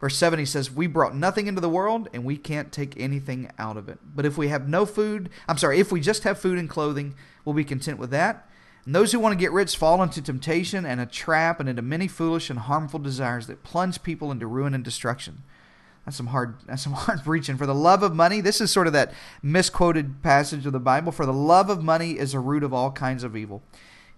Verse 0.00 0.16
7, 0.16 0.38
he 0.38 0.46
says, 0.46 0.70
We 0.70 0.86
brought 0.86 1.14
nothing 1.14 1.46
into 1.46 1.60
the 1.60 1.68
world, 1.68 2.08
and 2.14 2.24
we 2.24 2.38
can't 2.38 2.72
take 2.72 2.98
anything 2.98 3.50
out 3.58 3.76
of 3.76 3.88
it. 3.88 3.98
But 4.02 4.24
if 4.24 4.38
we 4.38 4.48
have 4.48 4.66
no 4.66 4.86
food, 4.86 5.28
I'm 5.46 5.58
sorry, 5.58 5.78
if 5.78 5.92
we 5.92 6.00
just 6.00 6.24
have 6.24 6.38
food 6.38 6.58
and 6.58 6.70
clothing, 6.70 7.14
we'll 7.44 7.54
be 7.54 7.64
content 7.64 7.98
with 7.98 8.10
that. 8.10 8.48
And 8.86 8.94
those 8.94 9.12
who 9.12 9.20
want 9.20 9.32
to 9.34 9.38
get 9.38 9.52
rich 9.52 9.76
fall 9.76 10.02
into 10.02 10.22
temptation 10.22 10.86
and 10.86 11.02
a 11.02 11.06
trap 11.06 11.60
and 11.60 11.68
into 11.68 11.82
many 11.82 12.08
foolish 12.08 12.48
and 12.48 12.58
harmful 12.58 12.98
desires 12.98 13.46
that 13.46 13.62
plunge 13.62 14.02
people 14.02 14.32
into 14.32 14.46
ruin 14.46 14.72
and 14.72 14.82
destruction. 14.82 15.42
That's 16.06 16.16
some 16.16 16.28
hard 16.28 16.56
that's 16.66 16.82
some 16.82 16.94
hard 16.94 17.22
preaching. 17.22 17.58
For 17.58 17.66
the 17.66 17.74
love 17.74 18.02
of 18.02 18.14
money, 18.14 18.40
this 18.40 18.60
is 18.60 18.70
sort 18.70 18.86
of 18.86 18.94
that 18.94 19.12
misquoted 19.42 20.22
passage 20.22 20.64
of 20.64 20.72
the 20.72 20.80
Bible. 20.80 21.12
For 21.12 21.26
the 21.26 21.32
love 21.32 21.68
of 21.68 21.82
money 21.82 22.18
is 22.18 22.32
a 22.32 22.40
root 22.40 22.62
of 22.62 22.72
all 22.72 22.90
kinds 22.90 23.22
of 23.22 23.36
evil. 23.36 23.62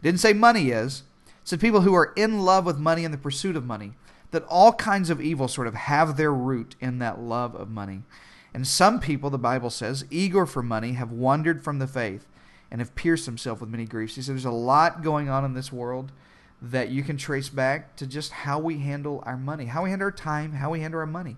It 0.01 0.05
didn't 0.05 0.21
say 0.21 0.33
money 0.33 0.71
is. 0.71 1.03
It 1.27 1.49
said 1.49 1.61
people 1.61 1.81
who 1.81 1.95
are 1.95 2.13
in 2.15 2.41
love 2.41 2.65
with 2.65 2.79
money 2.79 3.05
and 3.05 3.13
the 3.13 3.19
pursuit 3.19 3.57
of 3.57 3.67
money. 3.67 3.95
That 4.33 4.45
all 4.49 4.73
kinds 4.73 5.09
of 5.09 5.21
evil 5.21 5.49
sort 5.49 5.67
of 5.67 5.75
have 5.75 6.17
their 6.17 6.33
root 6.33 6.75
in 6.81 6.99
that 6.99 7.21
love 7.21 7.55
of 7.55 7.71
money. 7.71 8.03
And 8.53 8.67
some 8.67 9.01
people, 9.01 9.31
the 9.31 9.39
Bible 9.39 9.71
says, 9.71 10.05
eager 10.11 10.45
for 10.45 10.63
money, 10.63 10.93
have 10.93 11.11
wandered 11.11 11.63
from 11.63 11.79
the 11.79 11.87
faith 11.87 12.27
and 12.71 12.81
have 12.81 12.95
pierced 12.95 13.27
himself 13.27 13.61
with 13.61 13.71
many 13.71 13.85
griefs. 13.85 14.17
He 14.17 14.23
said 14.23 14.35
there's 14.35 14.45
a 14.45 14.51
lot 14.51 15.03
going 15.03 15.29
on 15.29 15.45
in 15.45 15.55
this 15.55 15.73
world 15.73 16.13
that 16.61 16.91
you 16.91 17.03
can 17.03 17.17
trace 17.17 17.49
back 17.49 17.97
to 17.97 18.07
just 18.07 18.33
how 18.33 18.59
we 18.59 18.79
handle 18.79 19.23
our 19.27 19.37
money, 19.37 19.67
how 19.67 19.83
we 19.85 19.91
handle 19.91 20.07
our 20.07 20.13
time, 20.13 20.53
how 20.53 20.71
we 20.71 20.81
handle 20.81 21.01
our 21.01 21.07
money, 21.07 21.37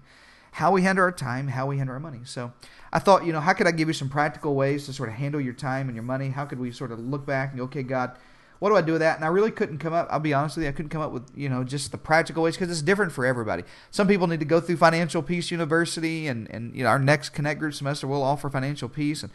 how 0.52 0.70
we 0.70 0.82
handle 0.82 1.02
our 1.02 1.12
time, 1.12 1.48
how 1.48 1.66
we 1.66 1.78
handle 1.78 1.94
our 1.94 2.00
money. 2.00 2.20
So 2.24 2.52
I 2.92 2.98
thought, 2.98 3.24
you 3.24 3.32
know, 3.32 3.40
how 3.40 3.54
could 3.54 3.66
I 3.66 3.72
give 3.72 3.88
you 3.88 3.94
some 3.94 4.08
practical 4.08 4.54
ways 4.54 4.86
to 4.86 4.92
sort 4.92 5.08
of 5.08 5.16
handle 5.16 5.40
your 5.40 5.54
time 5.54 5.88
and 5.88 5.96
your 5.96 6.04
money? 6.04 6.28
How 6.28 6.44
could 6.44 6.60
we 6.60 6.70
sort 6.70 6.92
of 6.92 7.00
look 7.00 7.26
back 7.26 7.50
and 7.50 7.58
go, 7.58 7.64
okay, 7.64 7.82
God, 7.82 8.16
what 8.58 8.70
do 8.70 8.76
I 8.76 8.82
do 8.82 8.92
with 8.92 9.00
that? 9.00 9.16
And 9.16 9.24
I 9.24 9.28
really 9.28 9.50
couldn't 9.50 9.78
come 9.78 9.92
up. 9.92 10.08
I'll 10.10 10.20
be 10.20 10.32
honest 10.32 10.56
with 10.56 10.64
you, 10.64 10.68
I 10.68 10.72
couldn't 10.72 10.90
come 10.90 11.02
up 11.02 11.12
with 11.12 11.30
you 11.34 11.48
know 11.48 11.64
just 11.64 11.92
the 11.92 11.98
practical 11.98 12.42
ways 12.42 12.56
because 12.56 12.70
it's 12.70 12.82
different 12.82 13.12
for 13.12 13.26
everybody. 13.26 13.64
Some 13.90 14.08
people 14.08 14.26
need 14.26 14.40
to 14.40 14.46
go 14.46 14.60
through 14.60 14.76
Financial 14.76 15.22
Peace 15.22 15.50
University, 15.50 16.28
and 16.28 16.50
and 16.50 16.74
you 16.74 16.84
know 16.84 16.90
our 16.90 16.98
next 16.98 17.30
Connect 17.30 17.60
Group 17.60 17.74
semester 17.74 18.06
will 18.06 18.22
offer 18.22 18.48
financial 18.48 18.88
peace, 18.88 19.22
and 19.22 19.32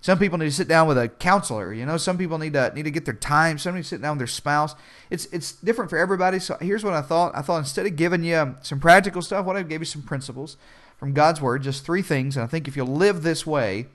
some 0.00 0.18
people 0.18 0.38
need 0.38 0.46
to 0.46 0.52
sit 0.52 0.68
down 0.68 0.88
with 0.88 0.96
a 0.96 1.08
counselor. 1.08 1.74
You 1.74 1.84
know, 1.84 1.96
some 1.96 2.16
people 2.16 2.38
need 2.38 2.54
to 2.54 2.72
need 2.74 2.84
to 2.84 2.90
get 2.90 3.04
their 3.04 3.14
time. 3.14 3.58
Somebody 3.58 3.82
sit 3.82 4.00
down 4.00 4.12
with 4.12 4.20
their 4.20 4.26
spouse. 4.26 4.74
It's 5.10 5.26
it's 5.26 5.52
different 5.52 5.90
for 5.90 5.98
everybody. 5.98 6.38
So 6.38 6.56
here's 6.60 6.84
what 6.84 6.94
I 6.94 7.02
thought. 7.02 7.32
I 7.36 7.42
thought 7.42 7.58
instead 7.58 7.86
of 7.86 7.96
giving 7.96 8.24
you 8.24 8.56
some 8.62 8.80
practical 8.80 9.20
stuff, 9.20 9.44
what 9.44 9.56
I 9.56 9.62
gave 9.62 9.80
you 9.80 9.86
some 9.86 10.02
principles 10.02 10.56
from 10.96 11.12
God's 11.12 11.40
Word, 11.40 11.62
just 11.62 11.84
three 11.84 12.02
things. 12.02 12.36
And 12.36 12.44
I 12.44 12.46
think 12.46 12.66
if 12.66 12.76
you'll 12.76 12.86
live 12.86 13.22
this 13.22 13.46
way 13.46 13.86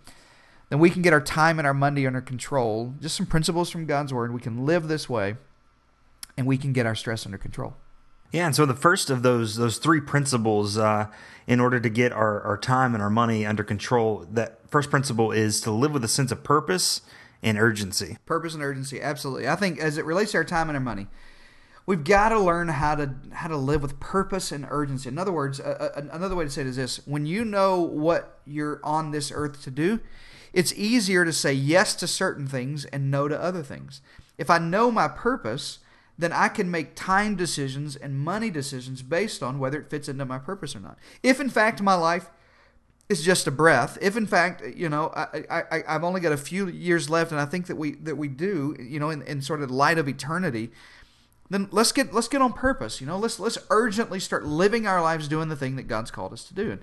then 0.70 0.80
we 0.80 0.90
can 0.90 1.02
get 1.02 1.14
our 1.14 1.22
time 1.22 1.60
and 1.60 1.68
our 1.68 1.74
money 1.74 2.08
under 2.08 2.22
control. 2.22 2.94
Just 3.00 3.16
some 3.16 3.26
principles 3.26 3.70
from 3.70 3.86
God's 3.86 4.14
Word. 4.14 4.34
We 4.34 4.42
can 4.42 4.66
live 4.66 4.88
this 4.88 5.10
way, 5.10 5.36
and 6.38 6.48
we 6.48 6.58
can 6.58 6.74
get 6.74 6.86
our 6.86 6.96
stress 6.96 7.26
under 7.26 7.38
control. 7.38 7.76
Yeah, 8.32 8.48
and 8.48 8.56
so 8.56 8.66
the 8.66 8.74
first 8.74 9.10
of 9.10 9.22
those 9.22 9.56
those 9.56 9.78
three 9.78 10.02
principles, 10.02 10.78
uh, 10.78 11.08
in 11.48 11.60
order 11.60 11.80
to 11.80 11.90
get 11.90 12.12
our, 12.12 12.42
our 12.42 12.58
time 12.58 12.94
and 12.94 13.04
our 13.04 13.10
money 13.10 13.46
under 13.46 13.64
control, 13.64 14.26
that 14.32 14.60
first 14.70 14.90
principle 14.90 15.32
is 15.32 15.62
to 15.62 15.72
live 15.72 15.92
with 15.92 16.04
a 16.04 16.08
sense 16.08 16.32
of 16.32 16.44
purpose 16.44 17.02
and 17.44 17.58
urgency. 17.58 18.18
Purpose 18.26 18.54
and 18.56 18.64
urgency, 18.64 19.02
absolutely. 19.02 19.48
I 19.48 19.56
think 19.56 19.80
as 19.80 19.98
it 19.98 20.06
relates 20.06 20.32
to 20.32 20.38
our 20.40 20.44
time 20.44 20.70
and 20.70 20.76
our 20.76 20.84
money, 20.84 21.08
we've 21.86 22.04
got 22.04 22.30
to 22.30 22.40
learn 22.40 22.68
how 22.70 22.96
to 22.96 23.16
how 23.32 23.48
to 23.48 23.58
live 23.58 23.82
with 23.82 24.00
purpose 24.00 24.52
and 24.52 24.66
urgency. 24.70 25.08
In 25.08 25.18
other 25.18 25.32
words, 25.32 25.60
uh, 25.60 26.08
another 26.12 26.36
way 26.36 26.44
to 26.44 26.50
say 26.50 26.62
it 26.62 26.68
is 26.68 26.76
this: 26.76 27.06
when 27.06 27.26
you 27.26 27.46
know 27.46 27.80
what 27.82 28.40
you're 28.46 28.82
on 28.84 29.12
this 29.12 29.32
earth 29.34 29.62
to 29.64 29.72
do, 29.72 30.00
it's 30.56 30.74
easier 30.74 31.26
to 31.26 31.34
say 31.34 31.52
yes 31.52 31.94
to 31.96 32.08
certain 32.08 32.48
things 32.48 32.86
and 32.86 33.12
no 33.12 33.28
to 33.28 33.40
other 33.40 33.62
things. 33.62 34.02
If 34.38 34.50
I 34.50 34.58
know 34.58 34.90
my 34.90 35.10
purpose, 35.10 35.80
then 36.18 36.32
I 36.32 36.48
can 36.48 36.72
make 36.72 36.96
time 36.96 37.36
decisions 37.36 37.98
and 37.98 38.18
money 38.18 38.50
decisions 38.50 39.02
based 39.02 39.44
on 39.44 39.60
whether 39.60 39.78
it 39.78 39.90
fits 39.90 40.08
into 40.08 40.24
my 40.24 40.40
purpose 40.40 40.74
or 40.74 40.80
not. 40.80 40.98
If 41.22 41.42
in 41.42 41.50
fact 41.50 41.82
my 41.82 41.96
life 41.96 42.30
is 43.10 43.22
just 43.22 43.48
a 43.48 43.52
breath, 43.52 43.98
if 44.02 44.16
in 44.16 44.26
fact, 44.26 44.64
you 44.76 44.88
know, 44.88 45.12
I, 45.14 45.44
I, 45.50 45.84
I've 45.90 46.06
only 46.06 46.22
got 46.22 46.32
a 46.32 46.38
few 46.38 46.70
years 46.70 47.10
left, 47.10 47.32
and 47.32 47.40
I 47.40 47.46
think 47.46 47.68
that 47.68 47.76
we 47.76 47.96
that 47.96 48.16
we 48.16 48.30
do, 48.30 48.78
you 48.80 49.00
know, 49.00 49.10
in, 49.10 49.22
in 49.24 49.42
sort 49.42 49.62
of 49.62 49.70
light 49.70 49.98
of 49.98 50.08
eternity, 50.08 50.72
then 51.50 51.68
let's 51.72 51.92
get 51.92 52.14
let's 52.14 52.30
get 52.30 52.42
on 52.42 52.54
purpose. 52.54 53.02
You 53.02 53.08
know, 53.08 53.18
let's 53.18 53.40
let's 53.40 53.58
urgently 53.70 54.22
start 54.22 54.46
living 54.46 54.88
our 54.88 55.02
lives 55.02 55.28
doing 55.28 55.50
the 55.50 55.56
thing 55.56 55.76
that 55.76 55.84
God's 55.84 56.12
called 56.12 56.34
us 56.34 56.46
to 56.46 56.56
do. 56.56 56.72
And 56.72 56.82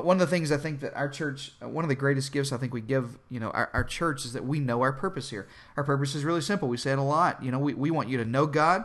one, 0.00 0.16
of 0.16 0.20
the 0.20 0.26
things 0.26 0.50
I 0.50 0.56
think 0.56 0.80
that 0.80 0.94
our 0.94 1.08
church, 1.08 1.52
uh, 1.62 1.68
one 1.68 1.84
of 1.84 1.88
the 1.88 1.94
greatest 1.94 2.32
gifts 2.32 2.50
I 2.50 2.56
think 2.56 2.72
we 2.72 2.80
give, 2.80 3.18
you 3.28 3.38
know, 3.38 3.50
our, 3.50 3.68
our 3.74 3.84
church 3.84 4.24
is 4.24 4.32
that 4.32 4.44
we 4.44 4.58
know 4.58 4.80
our 4.80 4.92
purpose 4.92 5.30
here. 5.30 5.46
Our 5.76 5.84
purpose 5.84 6.14
is 6.14 6.24
really 6.24 6.40
simple. 6.40 6.68
We 6.68 6.78
say 6.78 6.92
it 6.92 6.98
a 6.98 7.02
lot. 7.02 7.42
You 7.42 7.50
know, 7.50 7.58
we, 7.58 7.74
we 7.74 7.90
want 7.90 8.08
you 8.08 8.16
to 8.16 8.24
know 8.24 8.46
God. 8.46 8.84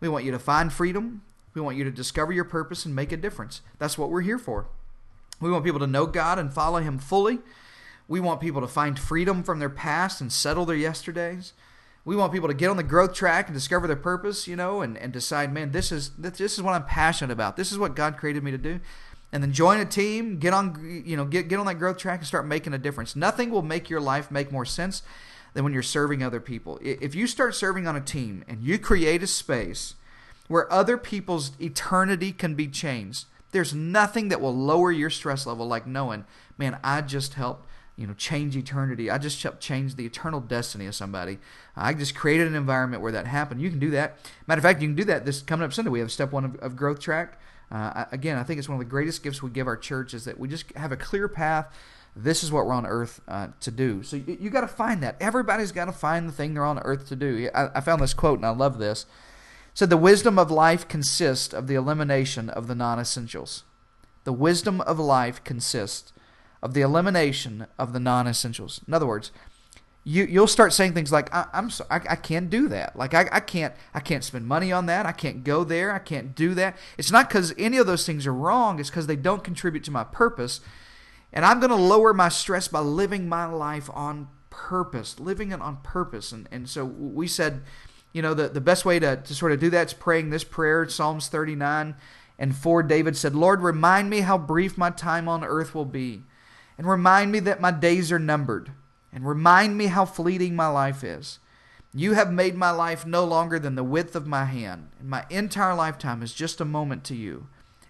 We 0.00 0.08
want 0.08 0.24
you 0.24 0.32
to 0.32 0.38
find 0.38 0.72
freedom. 0.72 1.22
We 1.54 1.60
want 1.60 1.76
you 1.76 1.84
to 1.84 1.90
discover 1.90 2.32
your 2.32 2.44
purpose 2.44 2.84
and 2.84 2.94
make 2.94 3.12
a 3.12 3.16
difference. 3.16 3.60
That's 3.78 3.96
what 3.96 4.10
we're 4.10 4.22
here 4.22 4.38
for. 4.38 4.66
We 5.40 5.50
want 5.50 5.64
people 5.64 5.80
to 5.80 5.86
know 5.86 6.06
God 6.06 6.38
and 6.38 6.52
follow 6.52 6.80
Him 6.80 6.98
fully. 6.98 7.38
We 8.08 8.18
want 8.18 8.40
people 8.40 8.60
to 8.60 8.66
find 8.66 8.98
freedom 8.98 9.42
from 9.42 9.60
their 9.60 9.70
past 9.70 10.20
and 10.20 10.32
settle 10.32 10.66
their 10.66 10.76
yesterdays. 10.76 11.52
We 12.04 12.16
want 12.16 12.32
people 12.32 12.48
to 12.48 12.54
get 12.54 12.70
on 12.70 12.76
the 12.76 12.82
growth 12.82 13.14
track 13.14 13.46
and 13.46 13.54
discover 13.54 13.86
their 13.86 13.94
purpose, 13.94 14.48
you 14.48 14.56
know, 14.56 14.80
and, 14.80 14.96
and 14.96 15.12
decide, 15.12 15.52
man, 15.52 15.70
this 15.70 15.92
is 15.92 16.10
this 16.18 16.56
is 16.56 16.62
what 16.62 16.72
I'm 16.72 16.84
passionate 16.84 17.32
about. 17.32 17.56
This 17.56 17.70
is 17.70 17.78
what 17.78 17.94
God 17.94 18.16
created 18.16 18.42
me 18.42 18.50
to 18.50 18.58
do. 18.58 18.80
And 19.32 19.42
then 19.42 19.52
join 19.52 19.78
a 19.78 19.84
team, 19.84 20.38
get 20.38 20.52
on, 20.52 21.02
you 21.06 21.16
know, 21.16 21.24
get 21.24 21.48
get 21.48 21.58
on 21.58 21.66
that 21.66 21.78
growth 21.78 21.98
track 21.98 22.18
and 22.18 22.26
start 22.26 22.46
making 22.46 22.74
a 22.74 22.78
difference. 22.78 23.14
Nothing 23.14 23.50
will 23.50 23.62
make 23.62 23.88
your 23.88 24.00
life 24.00 24.30
make 24.30 24.50
more 24.50 24.64
sense 24.64 25.02
than 25.54 25.64
when 25.64 25.72
you're 25.72 25.82
serving 25.82 26.22
other 26.22 26.40
people. 26.40 26.78
If 26.82 27.14
you 27.14 27.26
start 27.26 27.54
serving 27.54 27.86
on 27.86 27.96
a 27.96 28.00
team 28.00 28.44
and 28.48 28.62
you 28.62 28.78
create 28.78 29.22
a 29.22 29.26
space 29.26 29.94
where 30.48 30.72
other 30.72 30.96
people's 30.96 31.52
eternity 31.60 32.32
can 32.32 32.54
be 32.54 32.66
changed, 32.66 33.26
there's 33.52 33.74
nothing 33.74 34.28
that 34.28 34.40
will 34.40 34.54
lower 34.54 34.90
your 34.90 35.10
stress 35.10 35.46
level 35.46 35.66
like 35.66 35.86
knowing, 35.86 36.24
man, 36.58 36.78
I 36.82 37.00
just 37.02 37.34
helped 37.34 37.66
you 38.00 38.06
know 38.06 38.14
change 38.14 38.56
eternity. 38.56 39.10
I 39.10 39.18
just 39.18 39.42
helped 39.42 39.60
change 39.60 39.96
the 39.96 40.06
eternal 40.06 40.40
destiny 40.40 40.86
of 40.86 40.94
somebody. 40.94 41.38
I 41.76 41.92
just 41.92 42.14
created 42.14 42.46
an 42.46 42.54
environment 42.54 43.02
where 43.02 43.12
that 43.12 43.26
happened. 43.26 43.60
You 43.60 43.68
can 43.68 43.78
do 43.78 43.90
that. 43.90 44.16
Matter 44.46 44.58
of 44.58 44.62
fact, 44.62 44.80
you 44.80 44.88
can 44.88 44.96
do 44.96 45.04
that 45.04 45.26
this 45.26 45.42
coming 45.42 45.64
up 45.64 45.72
Sunday. 45.74 45.90
We 45.90 46.00
have 46.00 46.10
step 46.10 46.32
one 46.32 46.46
of, 46.46 46.56
of 46.56 46.76
growth 46.76 46.98
track. 46.98 47.38
Uh, 47.70 48.06
again, 48.12 48.36
I 48.36 48.42
think 48.42 48.58
it's 48.58 48.68
one 48.68 48.76
of 48.76 48.84
the 48.84 48.90
greatest 48.90 49.22
gifts 49.22 49.42
we 49.42 49.50
give 49.50 49.66
our 49.66 49.76
church 49.76 50.14
is 50.14 50.24
that 50.24 50.38
we 50.38 50.48
just 50.48 50.70
have 50.76 50.92
a 50.92 50.96
clear 50.96 51.28
path. 51.28 51.72
This 52.16 52.42
is 52.42 52.50
what 52.50 52.66
we're 52.66 52.72
on 52.72 52.86
earth 52.86 53.20
uh, 53.28 53.48
to 53.60 53.70
do. 53.70 54.02
So 54.02 54.16
you, 54.16 54.36
you 54.40 54.50
got 54.50 54.62
to 54.62 54.68
find 54.68 55.02
that. 55.02 55.16
Everybody's 55.20 55.70
got 55.70 55.84
to 55.84 55.92
find 55.92 56.28
the 56.28 56.32
thing 56.32 56.54
they're 56.54 56.64
on 56.64 56.80
earth 56.80 57.06
to 57.08 57.16
do. 57.16 57.48
I, 57.54 57.68
I 57.76 57.80
found 57.80 58.02
this 58.02 58.14
quote 58.14 58.38
and 58.38 58.46
I 58.46 58.50
love 58.50 58.78
this 58.78 59.06
said 59.74 59.90
the 59.90 59.96
wisdom 59.96 60.38
of 60.38 60.50
life 60.50 60.88
consists 60.88 61.54
of 61.54 61.66
the 61.66 61.74
elimination 61.74 62.50
of 62.50 62.66
the 62.66 62.74
non-essentials. 62.74 63.64
The 64.24 64.32
wisdom 64.32 64.80
of 64.82 64.98
life 64.98 65.42
consists 65.44 66.12
of 66.62 66.74
the 66.74 66.82
elimination 66.82 67.66
of 67.78 67.92
the 67.92 68.00
non-essentials. 68.00 68.80
In 68.86 68.92
other 68.92 69.06
words, 69.06 69.32
you 70.10 70.24
you'll 70.24 70.46
start 70.46 70.72
saying 70.72 70.92
things 70.92 71.12
like 71.12 71.32
I, 71.32 71.46
am 71.52 71.70
so, 71.70 71.86
I, 71.90 71.96
I 71.96 72.16
can't 72.16 72.50
do 72.50 72.68
that. 72.68 72.96
Like 72.96 73.14
I, 73.14 73.28
I 73.30 73.40
can't 73.40 73.74
I 73.94 74.00
can't 74.00 74.24
spend 74.24 74.46
money 74.46 74.72
on 74.72 74.86
that. 74.86 75.06
I 75.06 75.12
can't 75.12 75.44
go 75.44 75.62
there. 75.62 75.92
I 75.92 76.00
can't 76.00 76.34
do 76.34 76.54
that. 76.54 76.76
It's 76.98 77.12
not 77.12 77.28
because 77.28 77.54
any 77.56 77.76
of 77.78 77.86
those 77.86 78.04
things 78.04 78.26
are 78.26 78.34
wrong. 78.34 78.80
It's 78.80 78.90
because 78.90 79.06
they 79.06 79.16
don't 79.16 79.44
contribute 79.44 79.84
to 79.84 79.90
my 79.90 80.04
purpose. 80.04 80.60
And 81.32 81.44
I'm 81.44 81.60
going 81.60 81.70
to 81.70 81.76
lower 81.76 82.12
my 82.12 82.28
stress 82.28 82.66
by 82.66 82.80
living 82.80 83.28
my 83.28 83.44
life 83.46 83.88
on 83.94 84.26
purpose, 84.50 85.20
living 85.20 85.52
it 85.52 85.60
on 85.60 85.76
purpose. 85.84 86.32
And 86.32 86.48
and 86.50 86.68
so 86.68 86.84
we 86.84 87.28
said 87.28 87.62
you 88.12 88.22
know, 88.22 88.34
the, 88.34 88.48
the 88.48 88.60
best 88.60 88.84
way 88.84 88.98
to, 88.98 89.16
to 89.16 89.34
sort 89.34 89.52
of 89.52 89.60
do 89.60 89.70
that 89.70 89.88
is 89.88 89.94
praying 89.94 90.30
this 90.30 90.44
prayer, 90.44 90.88
Psalms 90.88 91.28
39 91.28 91.94
and 92.38 92.56
4. 92.56 92.82
David 92.82 93.16
said, 93.16 93.34
Lord, 93.34 93.60
remind 93.60 94.10
me 94.10 94.20
how 94.20 94.36
brief 94.36 94.76
my 94.76 94.90
time 94.90 95.28
on 95.28 95.44
earth 95.44 95.74
will 95.74 95.84
be, 95.84 96.22
and 96.76 96.88
remind 96.88 97.30
me 97.30 97.38
that 97.40 97.60
my 97.60 97.70
days 97.70 98.10
are 98.10 98.18
numbered, 98.18 98.72
and 99.12 99.26
remind 99.26 99.76
me 99.76 99.86
how 99.86 100.04
fleeting 100.04 100.54
my 100.54 100.68
life 100.68 101.02
is. 101.04 101.38
You 101.92 102.12
have 102.12 102.32
made 102.32 102.54
my 102.54 102.70
life 102.70 103.04
no 103.04 103.24
longer 103.24 103.58
than 103.58 103.74
the 103.74 103.84
width 103.84 104.14
of 104.14 104.26
my 104.26 104.44
hand, 104.44 104.90
and 105.00 105.08
my 105.08 105.24
entire 105.28 105.74
lifetime 105.74 106.22
is 106.22 106.32
just 106.32 106.60
a 106.60 106.64
moment 106.64 107.02
to 107.04 107.16
you. 107.16 107.48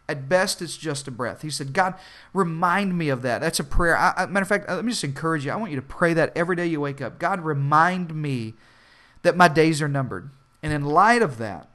At 0.08 0.28
best, 0.28 0.60
it's 0.60 0.76
just 0.76 1.06
a 1.06 1.12
breath. 1.12 1.42
He 1.42 1.50
said, 1.50 1.72
God, 1.72 1.94
remind 2.32 2.98
me 2.98 3.10
of 3.10 3.22
that. 3.22 3.40
That's 3.40 3.60
a 3.60 3.64
prayer. 3.64 3.96
I, 3.96 4.12
I, 4.16 4.26
matter 4.26 4.42
of 4.42 4.48
fact, 4.48 4.68
uh, 4.68 4.74
let 4.74 4.84
me 4.84 4.90
just 4.90 5.04
encourage 5.04 5.44
you. 5.44 5.52
I 5.52 5.56
want 5.56 5.70
you 5.70 5.76
to 5.76 5.86
pray 5.86 6.14
that 6.14 6.32
every 6.36 6.56
day 6.56 6.66
you 6.66 6.80
wake 6.80 7.00
up. 7.00 7.18
God, 7.20 7.42
remind 7.42 8.14
me 8.14 8.54
that 9.22 9.36
my 9.36 9.46
days 9.46 9.80
are 9.80 9.88
numbered. 9.88 10.30
And 10.62 10.72
in 10.72 10.84
light 10.84 11.22
of 11.22 11.38
that, 11.38 11.68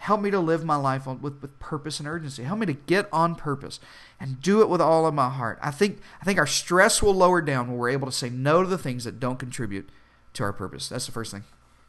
help 0.00 0.20
me 0.20 0.30
to 0.30 0.40
live 0.40 0.64
my 0.64 0.76
life 0.76 1.06
on, 1.06 1.20
with, 1.20 1.40
with 1.42 1.58
purpose 1.58 2.00
and 2.00 2.08
urgency. 2.08 2.42
Help 2.42 2.58
me 2.58 2.66
to 2.66 2.72
get 2.72 3.06
on 3.12 3.34
purpose 3.34 3.80
and 4.18 4.40
do 4.40 4.62
it 4.62 4.68
with 4.68 4.80
all 4.80 5.06
of 5.06 5.14
my 5.14 5.28
heart. 5.28 5.58
I 5.62 5.70
think, 5.70 6.00
I 6.20 6.24
think 6.24 6.38
our 6.38 6.46
stress 6.46 7.02
will 7.02 7.14
lower 7.14 7.42
down 7.42 7.68
when 7.68 7.76
we're 7.76 7.90
able 7.90 8.06
to 8.06 8.12
say 8.12 8.30
no 8.30 8.62
to 8.62 8.68
the 8.68 8.78
things 8.78 9.04
that 9.04 9.20
don't 9.20 9.38
contribute 9.38 9.88
to 10.34 10.42
our 10.42 10.52
purpose. 10.52 10.88
That's 10.88 11.06
the 11.06 11.12
first 11.12 11.32
thing. 11.32 11.44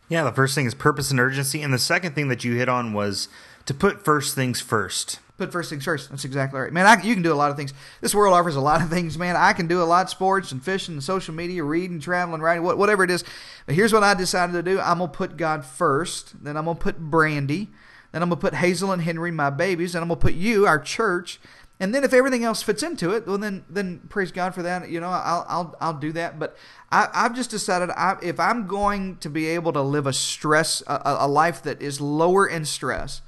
Yeah, 0.10 0.24
the 0.24 0.34
first 0.34 0.56
thing 0.56 0.65
is 0.65 0.76
purpose 0.76 1.10
and 1.10 1.19
urgency. 1.19 1.62
And 1.62 1.74
the 1.74 1.80
second 1.80 2.13
thing 2.13 2.28
that 2.28 2.43
you 2.43 2.56
hit 2.56 2.67
on 2.67 2.91
was 2.91 3.30
to 3.65 3.74
put 3.74 4.04
first 4.04 4.36
things 4.36 4.60
first 4.60 5.19
put 5.41 5.52
first 5.52 5.69
things 5.71 5.84
first. 5.84 6.10
That's 6.10 6.26
exactly 6.26 6.60
right, 6.60 6.71
man. 6.71 6.86
I, 6.86 7.02
you 7.02 7.13
can 7.13 7.24
do 7.24 7.34
a 7.34 7.36
lot 7.36 7.50
of 7.50 7.58
things. 7.58 7.74
This 8.00 8.13
world 8.13 8.34
offers 8.34 8.56
a 8.56 8.62
lot 8.62 8.82
of 8.82 8.89
things, 8.89 9.17
man. 9.17 9.36
I 9.36 9.54
can 9.54 9.67
do 9.67 9.82
a 9.82 9.86
lot: 9.86 10.10
sports 10.10 10.52
and 10.52 10.63
fishing, 10.63 10.95
and 10.95 11.04
social 11.04 11.34
media, 11.34 11.63
reading, 11.63 12.00
traveling, 12.00 12.41
writing, 12.41 12.63
whatever 12.63 13.04
it 13.04 13.10
is. 13.10 13.24
But 13.65 13.76
here's 13.76 13.91
what 13.91 14.04
I 14.04 14.13
decided 14.13 14.54
to 14.54 14.63
do: 14.63 14.80
I'm 14.80 15.00
gonna 15.00 15.12
put 15.12 15.38
God 15.38 15.65
first. 15.65 16.43
Then 16.43 16.58
I'm 16.58 16.65
gonna 16.65 16.78
put 16.78 17.00
Brandy. 17.00 17.69
Then 18.12 18.24
I'm 18.24 18.30
gonna 18.30 18.41
put 18.41 18.56
Hazel 18.56 18.91
and 18.91 19.02
Henry, 19.02 19.32
my 19.32 19.50
babies. 19.50 19.95
and 19.95 20.02
I'm 20.02 20.10
gonna 20.10 20.19
put 20.19 20.34
you, 20.34 20.65
our 20.65 20.80
church. 20.80 21.39
And 21.80 21.95
then 21.95 22.04
if 22.04 22.13
everything 22.13 22.43
else 22.43 22.62
fits 22.62 22.84
into 22.84 23.12
it, 23.12 23.26
well 23.26 23.38
then 23.38 23.65
then 23.69 24.02
praise 24.10 24.32
God 24.32 24.54
for 24.54 24.62
that. 24.63 24.89
You 24.89 25.00
know, 25.00 25.10
I'll 25.10 25.45
I'll 25.47 25.76
I'll 25.82 25.93
do 25.93 26.12
that. 26.13 26.38
But 26.38 26.58
I, 26.91 27.08
I've 27.13 27.36
just 27.36 27.50
decided 27.50 27.89
I, 27.91 28.17
if 28.21 28.39
I'm 28.39 28.67
going 28.67 29.17
to 29.17 29.30
be 29.30 29.47
able 29.47 29.74
to 29.74 29.82
live 29.82 30.06
a 30.06 30.13
stress 30.13 30.84
a, 30.86 31.02
a 31.21 31.28
life 31.28 31.63
that 31.63 31.82
is 31.82 32.00
lower 32.00 32.47
in 32.47 32.65
stress 32.65 33.21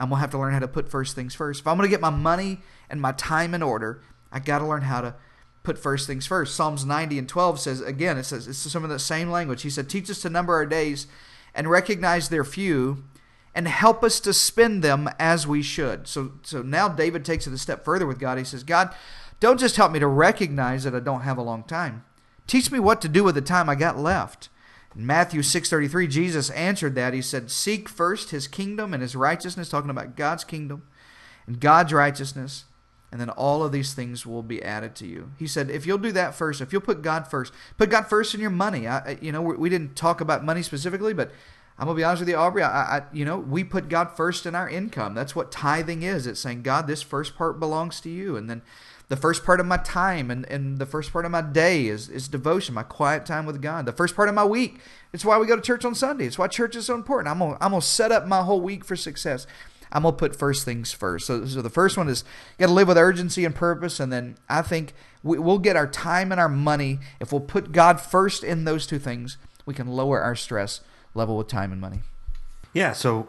I'm 0.00 0.08
going 0.08 0.16
to 0.16 0.20
have 0.22 0.30
to 0.30 0.38
learn 0.38 0.54
how 0.54 0.60
to 0.60 0.68
put 0.68 0.90
first 0.90 1.14
things 1.14 1.34
first. 1.34 1.60
If 1.60 1.66
I'm 1.66 1.76
going 1.76 1.86
to 1.86 1.90
get 1.90 2.00
my 2.00 2.10
money 2.10 2.60
and 2.88 3.00
my 3.00 3.12
time 3.12 3.52
in 3.52 3.62
order, 3.62 4.02
I 4.32 4.38
got 4.38 4.60
to 4.60 4.66
learn 4.66 4.82
how 4.82 5.02
to 5.02 5.14
put 5.62 5.78
first 5.78 6.06
things 6.06 6.26
first. 6.26 6.56
Psalms 6.56 6.86
90 6.86 7.18
and 7.18 7.28
12 7.28 7.60
says, 7.60 7.80
again, 7.82 8.16
it 8.16 8.24
says, 8.24 8.48
it's 8.48 8.58
some 8.58 8.82
of 8.82 8.88
the 8.88 8.98
same 8.98 9.30
language. 9.30 9.60
He 9.60 9.68
said, 9.68 9.90
Teach 9.90 10.08
us 10.08 10.22
to 10.22 10.30
number 10.30 10.54
our 10.54 10.64
days 10.64 11.06
and 11.54 11.68
recognize 11.68 12.30
their 12.30 12.44
few 12.44 13.04
and 13.54 13.66
help 13.66 14.04
us 14.04 14.20
to 14.20 14.32
spend 14.32 14.82
them 14.82 15.08
as 15.18 15.46
we 15.46 15.62
should. 15.62 16.06
So, 16.06 16.32
so 16.42 16.62
now 16.62 16.88
David 16.88 17.24
takes 17.24 17.46
it 17.46 17.52
a 17.52 17.58
step 17.58 17.84
further 17.84 18.06
with 18.06 18.20
God. 18.20 18.38
He 18.38 18.44
says, 18.44 18.62
God, 18.62 18.94
don't 19.40 19.58
just 19.58 19.76
help 19.76 19.92
me 19.92 19.98
to 19.98 20.06
recognize 20.06 20.84
that 20.84 20.94
I 20.94 21.00
don't 21.00 21.22
have 21.22 21.38
a 21.38 21.42
long 21.42 21.64
time. 21.64 22.04
Teach 22.46 22.70
me 22.70 22.78
what 22.78 23.00
to 23.00 23.08
do 23.08 23.24
with 23.24 23.34
the 23.34 23.40
time 23.40 23.68
I 23.68 23.74
got 23.74 23.98
left. 23.98 24.48
In 24.94 25.06
Matthew 25.06 25.40
6:33, 25.40 26.08
Jesus 26.08 26.50
answered 26.50 26.96
that. 26.96 27.14
He 27.14 27.22
said, 27.22 27.48
"Seek 27.48 27.88
first 27.88 28.30
his 28.30 28.48
kingdom 28.48 28.92
and 28.92 29.00
his 29.00 29.14
righteousness," 29.14 29.68
talking 29.68 29.88
about 29.90 30.16
God's 30.16 30.42
kingdom 30.42 30.82
and 31.46 31.60
God's 31.60 31.92
righteousness, 31.92 32.64
and 33.12 33.20
then 33.20 33.30
all 33.30 33.64
of 33.64 33.72
these 33.72 33.92
things 33.92 34.24
will 34.24 34.42
be 34.42 34.62
added 34.62 34.94
to 34.96 35.06
you. 35.06 35.32
He 35.36 35.46
said, 35.46 35.68
if 35.70 35.84
you'll 35.84 35.98
do 35.98 36.12
that 36.12 36.34
first, 36.34 36.60
if 36.60 36.72
you'll 36.72 36.80
put 36.80 37.02
God 37.02 37.26
first, 37.26 37.52
put 37.76 37.90
God 37.90 38.06
first 38.06 38.34
in 38.34 38.40
your 38.40 38.50
money. 38.50 38.86
I, 38.86 39.18
you 39.20 39.32
know, 39.32 39.42
we 39.42 39.68
didn't 39.68 39.96
talk 39.96 40.20
about 40.20 40.44
money 40.44 40.62
specifically, 40.62 41.12
but 41.12 41.32
I'm 41.80 41.86
gonna 41.86 41.96
be 41.96 42.04
honest 42.04 42.20
with 42.20 42.28
you, 42.28 42.36
Aubrey. 42.36 42.62
I, 42.62 42.98
I, 42.98 43.02
you 43.10 43.24
know, 43.24 43.38
we 43.38 43.64
put 43.64 43.88
God 43.88 44.14
first 44.14 44.44
in 44.44 44.54
our 44.54 44.68
income. 44.68 45.14
That's 45.14 45.34
what 45.34 45.50
tithing 45.50 46.02
is. 46.02 46.26
It's 46.26 46.38
saying, 46.38 46.60
God, 46.60 46.86
this 46.86 47.00
first 47.00 47.34
part 47.36 47.58
belongs 47.58 48.02
to 48.02 48.10
you, 48.10 48.36
and 48.36 48.50
then 48.50 48.60
the 49.08 49.16
first 49.16 49.46
part 49.46 49.60
of 49.60 49.66
my 49.66 49.78
time 49.78 50.30
and, 50.30 50.44
and 50.50 50.78
the 50.78 50.84
first 50.84 51.10
part 51.10 51.24
of 51.24 51.30
my 51.30 51.40
day 51.40 51.86
is, 51.86 52.10
is 52.10 52.28
devotion, 52.28 52.74
my 52.74 52.82
quiet 52.82 53.24
time 53.24 53.46
with 53.46 53.62
God. 53.62 53.86
The 53.86 53.92
first 53.92 54.14
part 54.14 54.28
of 54.28 54.34
my 54.34 54.44
week, 54.44 54.78
it's 55.14 55.24
why 55.24 55.38
we 55.38 55.46
go 55.46 55.56
to 55.56 55.62
church 55.62 55.86
on 55.86 55.94
Sunday. 55.94 56.26
It's 56.26 56.38
why 56.38 56.48
church 56.48 56.76
is 56.76 56.84
so 56.84 56.94
important. 56.94 57.28
I'm 57.32 57.38
gonna, 57.38 57.56
I'm 57.62 57.70
gonna 57.70 57.80
set 57.80 58.12
up 58.12 58.26
my 58.26 58.42
whole 58.42 58.60
week 58.60 58.84
for 58.84 58.94
success. 58.94 59.46
I'm 59.90 60.02
gonna 60.02 60.14
put 60.14 60.36
first 60.36 60.66
things 60.66 60.92
first. 60.92 61.26
So, 61.26 61.46
so 61.46 61.62
the 61.62 61.70
first 61.70 61.96
one 61.96 62.10
is 62.10 62.24
you 62.58 62.64
got 62.64 62.68
to 62.68 62.74
live 62.74 62.88
with 62.88 62.98
urgency 62.98 63.46
and 63.46 63.54
purpose, 63.54 64.00
and 64.00 64.12
then 64.12 64.36
I 64.50 64.60
think 64.60 64.92
we, 65.22 65.38
we'll 65.38 65.58
get 65.58 65.76
our 65.76 65.88
time 65.88 66.30
and 66.30 66.38
our 66.40 66.48
money 66.48 66.98
if 67.20 67.32
we'll 67.32 67.40
put 67.40 67.72
God 67.72 68.02
first 68.02 68.44
in 68.44 68.64
those 68.64 68.86
two 68.86 68.98
things. 68.98 69.38
We 69.64 69.72
can 69.72 69.88
lower 69.88 70.20
our 70.20 70.36
stress 70.36 70.82
level 71.14 71.36
with 71.36 71.48
time 71.48 71.72
and 71.72 71.80
money. 71.80 72.00
Yeah. 72.72 72.92
So 72.92 73.28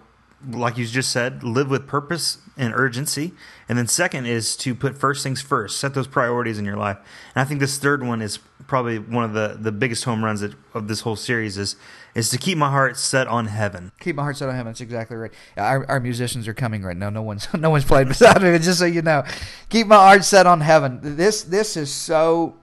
like 0.50 0.78
you 0.78 0.86
just 0.86 1.12
said, 1.12 1.44
live 1.44 1.70
with 1.70 1.88
purpose 1.88 2.40
and 2.58 2.74
urgency. 2.74 3.34
And 3.70 3.78
then 3.78 3.88
second 3.88 4.26
is 4.26 4.56
to 4.58 4.74
put 4.74 4.98
first 4.98 5.24
things 5.24 5.42
first, 5.42 5.80
set 5.80 5.94
those 5.94 6.08
priorities 6.08 6.58
in 6.58 6.66
your 6.66 6.78
life. 6.78 6.98
And 7.36 7.42
I 7.42 7.46
think 7.46 7.60
this 7.60 7.78
third 7.78 8.04
one 8.04 8.22
is 8.22 8.40
probably 8.68 9.00
one 9.00 9.24
of 9.24 9.34
the, 9.34 9.58
the 9.60 9.72
biggest 9.72 10.04
home 10.04 10.24
runs 10.24 10.42
of 10.42 10.88
this 10.88 11.02
whole 11.02 11.16
series 11.16 11.58
is 11.58 11.76
is 12.14 12.30
to 12.30 12.38
keep 12.38 12.58
my 12.58 12.70
heart 12.70 12.98
set 12.98 13.26
on 13.28 13.46
heaven. 13.46 13.90
Keep 14.02 14.18
my 14.18 14.24
heart 14.24 14.36
set 14.36 14.50
on 14.50 14.56
heaven. 14.56 14.72
That's 14.72 14.82
exactly 14.82 15.16
right. 15.16 15.32
Our, 15.56 15.90
our 15.90 16.00
musicians 16.02 16.46
are 16.46 16.54
coming 16.54 16.84
right 16.84 16.98
now. 16.98 17.10
No 17.10 17.22
one's 17.22 17.48
no 17.58 17.70
one's 17.70 17.86
played 17.86 18.08
beside 18.08 18.42
me, 18.42 18.58
just 18.60 18.80
so 18.80 18.86
you 18.86 19.02
know, 19.02 19.24
keep 19.70 19.88
my 19.88 19.96
heart 19.96 20.26
set 20.26 20.48
on 20.48 20.62
heaven. 20.62 21.00
This 21.02 21.44
this 21.44 21.78
is 21.78 21.92
so, 21.92 22.56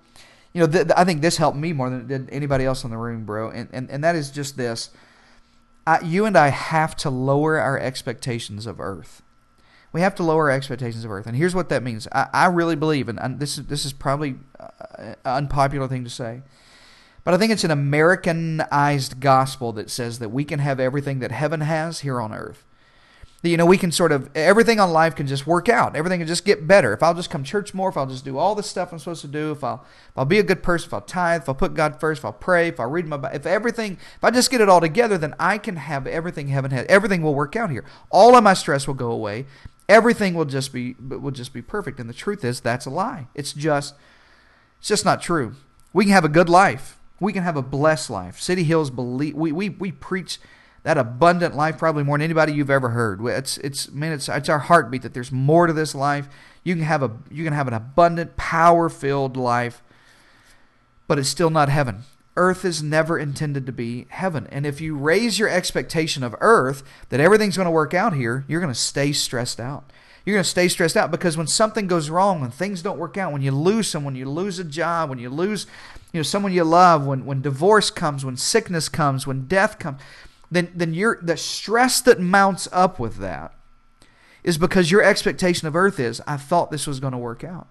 you 0.52 0.60
know, 0.60 0.66
th- 0.66 0.88
I 0.96 1.04
think 1.04 1.22
this 1.22 1.36
helped 1.36 1.56
me 1.56 1.72
more 1.72 1.88
than 1.88 2.00
it 2.00 2.08
did 2.08 2.28
anybody 2.30 2.64
else 2.64 2.84
in 2.84 2.90
the 2.90 2.98
room, 2.98 3.24
bro. 3.24 3.50
And 3.50 3.68
and, 3.72 3.90
and 3.90 4.04
that 4.04 4.16
is 4.16 4.30
just 4.30 4.56
this 4.56 4.90
I, 5.88 6.00
you 6.02 6.26
and 6.26 6.36
I 6.36 6.48
have 6.48 6.94
to 6.96 7.08
lower 7.08 7.58
our 7.58 7.78
expectations 7.78 8.66
of 8.66 8.78
earth. 8.78 9.22
We 9.90 10.02
have 10.02 10.14
to 10.16 10.22
lower 10.22 10.50
our 10.50 10.56
expectations 10.56 11.02
of 11.02 11.10
earth. 11.10 11.26
And 11.26 11.34
here's 11.34 11.54
what 11.54 11.70
that 11.70 11.82
means. 11.82 12.06
I, 12.12 12.28
I 12.34 12.46
really 12.46 12.76
believe, 12.76 13.08
and, 13.08 13.18
and 13.18 13.40
this 13.40 13.56
is 13.56 13.66
this 13.68 13.86
is 13.86 13.94
probably 13.94 14.36
an 14.98 15.16
unpopular 15.24 15.88
thing 15.88 16.04
to 16.04 16.10
say, 16.10 16.42
but 17.24 17.32
I 17.32 17.38
think 17.38 17.52
it's 17.52 17.64
an 17.64 17.70
Americanized 17.70 19.18
gospel 19.18 19.72
that 19.72 19.88
says 19.88 20.18
that 20.18 20.28
we 20.28 20.44
can 20.44 20.58
have 20.58 20.78
everything 20.78 21.20
that 21.20 21.32
heaven 21.32 21.62
has 21.62 22.00
here 22.00 22.20
on 22.20 22.34
earth 22.34 22.66
you 23.42 23.56
know, 23.56 23.66
we 23.66 23.78
can 23.78 23.92
sort 23.92 24.10
of 24.10 24.28
everything 24.34 24.80
on 24.80 24.92
life 24.92 25.14
can 25.14 25.28
just 25.28 25.46
work 25.46 25.68
out. 25.68 25.94
Everything 25.94 26.18
can 26.18 26.26
just 26.26 26.44
get 26.44 26.66
better. 26.66 26.92
If 26.92 27.04
I'll 27.04 27.14
just 27.14 27.30
come 27.30 27.44
church 27.44 27.72
more, 27.72 27.88
if 27.88 27.96
I'll 27.96 28.06
just 28.06 28.24
do 28.24 28.36
all 28.36 28.56
the 28.56 28.64
stuff 28.64 28.92
I'm 28.92 28.98
supposed 28.98 29.20
to 29.20 29.28
do, 29.28 29.52
if 29.52 29.62
I'll 29.62 29.84
if 30.08 30.18
I'll 30.18 30.24
be 30.24 30.40
a 30.40 30.42
good 30.42 30.60
person, 30.60 30.88
if 30.88 30.94
I'll 30.94 31.00
tithe, 31.00 31.42
if 31.42 31.48
I'll 31.48 31.54
put 31.54 31.74
God 31.74 32.00
first, 32.00 32.20
if 32.20 32.24
I'll 32.24 32.32
pray, 32.32 32.66
if 32.66 32.80
I'll 32.80 32.90
read 32.90 33.06
my 33.06 33.30
if 33.32 33.46
everything, 33.46 33.92
if 34.16 34.24
I 34.24 34.32
just 34.32 34.50
get 34.50 34.60
it 34.60 34.68
all 34.68 34.80
together, 34.80 35.16
then 35.16 35.34
I 35.38 35.56
can 35.58 35.76
have 35.76 36.08
everything 36.08 36.48
heaven 36.48 36.72
has. 36.72 36.84
Everything 36.88 37.22
will 37.22 37.34
work 37.34 37.54
out 37.54 37.70
here. 37.70 37.84
All 38.10 38.34
of 38.34 38.42
my 38.42 38.54
stress 38.54 38.88
will 38.88 38.94
go 38.94 39.12
away. 39.12 39.46
Everything 39.88 40.34
will 40.34 40.44
just 40.44 40.72
be 40.72 40.96
will 40.98 41.30
just 41.30 41.52
be 41.52 41.62
perfect. 41.62 42.00
And 42.00 42.10
the 42.10 42.14
truth 42.14 42.44
is 42.44 42.60
that's 42.60 42.86
a 42.86 42.90
lie. 42.90 43.28
It's 43.36 43.52
just 43.52 43.94
it's 44.80 44.88
just 44.88 45.04
not 45.04 45.22
true. 45.22 45.54
We 45.92 46.06
can 46.06 46.12
have 46.12 46.24
a 46.24 46.28
good 46.28 46.48
life. 46.48 46.98
We 47.20 47.32
can 47.32 47.44
have 47.44 47.56
a 47.56 47.62
blessed 47.62 48.10
life. 48.10 48.40
City 48.40 48.64
Hills 48.64 48.90
believe 48.90 49.36
we 49.36 49.52
we 49.52 49.68
we 49.68 49.92
preach 49.92 50.40
that 50.82 50.98
abundant 50.98 51.56
life 51.56 51.78
probably 51.78 52.02
more 52.02 52.18
than 52.18 52.24
anybody 52.24 52.52
you've 52.52 52.70
ever 52.70 52.90
heard. 52.90 53.24
It's 53.26 53.58
it's 53.58 53.90
man, 53.90 54.12
it's 54.12 54.28
it's 54.28 54.48
our 54.48 54.58
heartbeat 54.58 55.02
that 55.02 55.14
there's 55.14 55.32
more 55.32 55.66
to 55.66 55.72
this 55.72 55.94
life. 55.94 56.28
You 56.64 56.74
can 56.74 56.84
have 56.84 57.02
a 57.02 57.10
you 57.30 57.44
can 57.44 57.52
have 57.52 57.68
an 57.68 57.74
abundant, 57.74 58.36
power-filled 58.36 59.36
life, 59.36 59.82
but 61.06 61.18
it's 61.18 61.28
still 61.28 61.50
not 61.50 61.68
heaven. 61.68 62.04
Earth 62.36 62.64
is 62.64 62.82
never 62.82 63.18
intended 63.18 63.66
to 63.66 63.72
be 63.72 64.06
heaven. 64.10 64.46
And 64.52 64.64
if 64.64 64.80
you 64.80 64.96
raise 64.96 65.40
your 65.40 65.48
expectation 65.48 66.22
of 66.22 66.36
earth 66.40 66.84
that 67.08 67.18
everything's 67.18 67.56
going 67.56 67.66
to 67.66 67.70
work 67.72 67.94
out 67.94 68.14
here, 68.14 68.44
you're 68.46 68.60
going 68.60 68.72
to 68.72 68.78
stay 68.78 69.10
stressed 69.10 69.58
out. 69.58 69.90
You're 70.24 70.36
going 70.36 70.44
to 70.44 70.50
stay 70.50 70.68
stressed 70.68 70.96
out 70.96 71.10
because 71.10 71.36
when 71.36 71.46
something 71.46 71.86
goes 71.86 72.10
wrong, 72.10 72.40
when 72.40 72.50
things 72.50 72.82
don't 72.82 72.98
work 72.98 73.16
out, 73.16 73.32
when 73.32 73.42
you 73.42 73.50
lose 73.50 73.88
someone, 73.88 74.14
you 74.14 74.28
lose 74.28 74.58
a 74.58 74.64
job, 74.64 75.10
when 75.10 75.18
you 75.18 75.30
lose 75.30 75.66
you 76.12 76.18
know 76.18 76.22
someone 76.22 76.52
you 76.52 76.64
love, 76.64 77.06
when 77.06 77.24
when 77.26 77.42
divorce 77.42 77.90
comes, 77.90 78.24
when 78.24 78.36
sickness 78.36 78.88
comes, 78.88 79.26
when 79.26 79.46
death 79.46 79.78
comes, 79.78 80.00
then 80.50 80.70
then 80.74 80.94
you're 80.94 81.18
the 81.20 81.36
stress 81.36 82.00
that 82.02 82.20
mounts 82.20 82.68
up 82.72 82.98
with 82.98 83.16
that 83.16 83.54
is 84.42 84.58
because 84.58 84.90
your 84.90 85.02
expectation 85.02 85.68
of 85.68 85.76
earth 85.76 86.00
is 86.00 86.22
I 86.26 86.36
thought 86.36 86.70
this 86.70 86.86
was 86.86 87.00
going 87.00 87.12
to 87.12 87.18
work 87.18 87.44
out. 87.44 87.68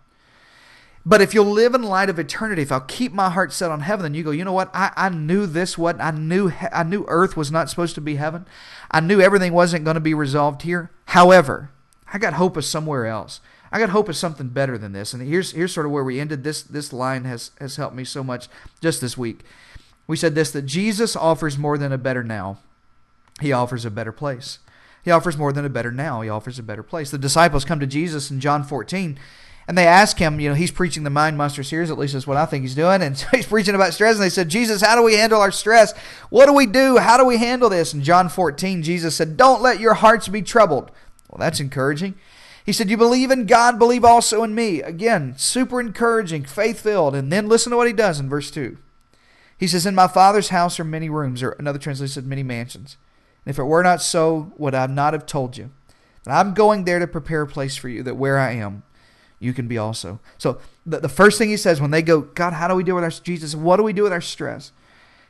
But 1.05 1.21
if 1.21 1.33
you'll 1.33 1.49
live 1.49 1.73
in 1.73 1.83
light 1.83 2.09
of 2.09 2.19
eternity, 2.19 2.63
if 2.63 2.71
I'll 2.71 2.81
keep 2.81 3.13
my 3.13 3.29
heart 3.29 3.53
set 3.53 3.71
on 3.71 3.79
heaven, 3.79 4.03
then 4.03 4.13
you 4.13 4.23
go, 4.23 4.31
you 4.31 4.43
know 4.43 4.51
what? 4.51 4.69
I, 4.73 4.91
I 4.97 5.07
knew 5.07 5.45
this 5.45 5.77
what 5.77 5.99
I 6.01 6.11
knew 6.11 6.51
I 6.71 6.83
knew 6.83 7.05
earth 7.07 7.37
was 7.37 7.51
not 7.51 7.69
supposed 7.69 7.95
to 7.95 8.01
be 8.01 8.15
heaven. 8.15 8.45
I 8.91 8.99
knew 8.99 9.21
everything 9.21 9.53
wasn't 9.53 9.85
going 9.85 9.95
to 9.95 10.01
be 10.01 10.13
resolved 10.13 10.63
here. 10.63 10.91
However, 11.05 11.71
I 12.11 12.17
got 12.17 12.33
hope 12.33 12.57
of 12.57 12.65
somewhere 12.65 13.05
else. 13.05 13.39
I 13.71 13.79
got 13.79 13.89
hope 13.89 14.09
of 14.09 14.15
something 14.15 14.49
better 14.49 14.77
than 14.77 14.91
this. 14.91 15.13
And 15.13 15.23
here's 15.23 15.51
here's 15.51 15.73
sort 15.73 15.85
of 15.85 15.93
where 15.93 16.03
we 16.03 16.19
ended. 16.19 16.43
This 16.43 16.61
this 16.61 16.91
line 16.91 17.23
has 17.23 17.51
has 17.59 17.77
helped 17.77 17.95
me 17.95 18.03
so 18.03 18.21
much 18.21 18.49
just 18.81 18.99
this 18.99 19.17
week. 19.17 19.45
We 20.07 20.17
said 20.17 20.35
this 20.35 20.51
that 20.51 20.65
Jesus 20.65 21.15
offers 21.15 21.57
more 21.57 21.77
than 21.77 21.93
a 21.93 21.97
better 21.97 22.23
now. 22.23 22.59
He 23.41 23.51
offers 23.51 23.85
a 23.85 23.91
better 23.91 24.11
place. 24.11 24.59
He 25.03 25.11
offers 25.11 25.37
more 25.37 25.53
than 25.53 25.65
a 25.65 25.69
better 25.69 25.91
now. 25.91 26.21
He 26.21 26.29
offers 26.29 26.59
a 26.59 26.63
better 26.63 26.83
place. 26.83 27.11
The 27.11 27.17
disciples 27.17 27.65
come 27.65 27.79
to 27.79 27.87
Jesus 27.87 28.29
in 28.29 28.39
John 28.39 28.63
14 28.63 29.17
and 29.67 29.77
they 29.77 29.85
ask 29.85 30.17
him, 30.17 30.39
you 30.39 30.47
know, 30.47 30.55
he's 30.55 30.71
preaching 30.71 31.03
the 31.03 31.09
Mind 31.09 31.37
Monster 31.37 31.61
series, 31.61 31.91
at 31.91 31.97
least 31.97 32.13
that's 32.13 32.25
what 32.25 32.37
I 32.37 32.45
think 32.45 32.61
he's 32.61 32.75
doing. 32.75 33.01
And 33.01 33.17
so 33.17 33.27
he's 33.31 33.45
preaching 33.45 33.75
about 33.75 33.93
stress. 33.93 34.15
And 34.15 34.23
they 34.23 34.29
said, 34.29 34.49
Jesus, 34.49 34.81
how 34.81 34.95
do 34.95 35.03
we 35.03 35.15
handle 35.15 35.41
our 35.41 35.51
stress? 35.51 35.95
What 36.29 36.45
do 36.45 36.53
we 36.53 36.65
do? 36.65 36.97
How 36.97 37.17
do 37.17 37.25
we 37.25 37.37
handle 37.37 37.69
this? 37.69 37.93
In 37.93 38.01
John 38.01 38.29
14, 38.29 38.81
Jesus 38.81 39.15
said, 39.15 39.35
Don't 39.35 39.61
let 39.61 39.79
your 39.79 39.95
hearts 39.95 40.29
be 40.29 40.41
troubled. 40.41 40.91
Well, 41.29 41.39
that's 41.39 41.59
encouraging. 41.59 42.15
He 42.65 42.71
said, 42.71 42.89
You 42.89 42.95
believe 42.95 43.29
in 43.29 43.45
God, 43.45 43.77
believe 43.77 44.05
also 44.05 44.41
in 44.43 44.55
me. 44.55 44.81
Again, 44.81 45.35
super 45.37 45.81
encouraging, 45.81 46.45
faith 46.45 46.79
filled. 46.79 47.13
And 47.13 47.31
then 47.31 47.49
listen 47.49 47.71
to 47.71 47.77
what 47.77 47.87
he 47.87 47.93
does 47.93 48.21
in 48.21 48.29
verse 48.29 48.49
2. 48.49 48.77
He 49.57 49.67
says, 49.67 49.85
In 49.85 49.95
my 49.95 50.07
Father's 50.07 50.49
house 50.49 50.79
are 50.79 50.85
many 50.85 51.09
rooms, 51.09 51.43
or 51.43 51.51
another 51.51 51.79
translation 51.79 52.13
said, 52.13 52.25
many 52.25 52.43
mansions. 52.43 52.95
If 53.47 53.59
it 53.59 53.63
were 53.63 53.83
not 53.83 54.01
so, 54.01 54.51
would 54.57 54.75
I 54.75 54.87
not 54.87 55.13
have 55.13 55.25
told 55.25 55.57
you? 55.57 55.71
And 56.25 56.33
I'm 56.33 56.53
going 56.53 56.83
there 56.83 56.99
to 56.99 57.07
prepare 57.07 57.43
a 57.43 57.47
place 57.47 57.77
for 57.77 57.87
you, 57.87 58.03
that 58.03 58.15
where 58.15 58.37
I 58.37 58.51
am, 58.51 58.83
you 59.39 59.53
can 59.53 59.67
be 59.67 59.77
also. 59.77 60.19
So 60.37 60.59
the, 60.85 60.99
the 60.99 61.09
first 61.09 61.37
thing 61.37 61.49
he 61.49 61.57
says 61.57 61.79
when 61.79 61.91
they 61.91 62.01
go, 62.01 62.21
God, 62.21 62.53
how 62.53 62.67
do 62.67 62.75
we 62.75 62.83
deal 62.83 62.95
with 62.95 63.03
our 63.03 63.09
Jesus? 63.09 63.55
What 63.55 63.77
do 63.77 63.83
we 63.83 63.93
do 63.93 64.03
with 64.03 64.11
our 64.11 64.21
stress? 64.21 64.71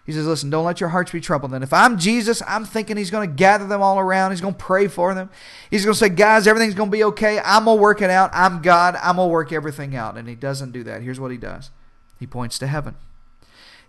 He 0.05 0.13
says, 0.13 0.25
listen, 0.25 0.49
don't 0.49 0.63
let 0.63 0.79
your 0.79 0.89
hearts 0.89 1.11
be 1.11 1.19
troubled. 1.19 1.53
And 1.53 1.65
if 1.65 1.73
I'm 1.73 1.97
Jesus, 1.97 2.41
I'm 2.47 2.63
thinking 2.63 2.95
he's 2.95 3.11
going 3.11 3.29
to 3.29 3.35
gather 3.35 3.67
them 3.67 3.81
all 3.81 3.99
around. 3.99 4.31
He's 4.31 4.39
going 4.39 4.53
to 4.53 4.59
pray 4.59 4.87
for 4.87 5.13
them. 5.13 5.29
He's 5.69 5.83
going 5.83 5.93
to 5.93 5.99
say, 5.99 6.07
guys, 6.07 6.47
everything's 6.47 6.75
going 6.75 6.89
to 6.89 6.97
be 6.97 7.03
okay. 7.03 7.41
I'm 7.43 7.65
going 7.65 7.77
to 7.77 7.81
work 7.81 8.01
it 8.01 8.09
out. 8.09 8.29
I'm 8.33 8.61
God. 8.61 8.95
I'm 9.03 9.17
going 9.17 9.27
to 9.27 9.31
work 9.33 9.51
everything 9.51 9.97
out. 9.97 10.17
And 10.17 10.29
he 10.29 10.35
doesn't 10.35 10.71
do 10.71 10.81
that. 10.85 11.01
Here's 11.01 11.19
what 11.19 11.29
he 11.29 11.37
does. 11.37 11.71
He 12.17 12.25
points 12.25 12.57
to 12.59 12.67
heaven. 12.67 12.95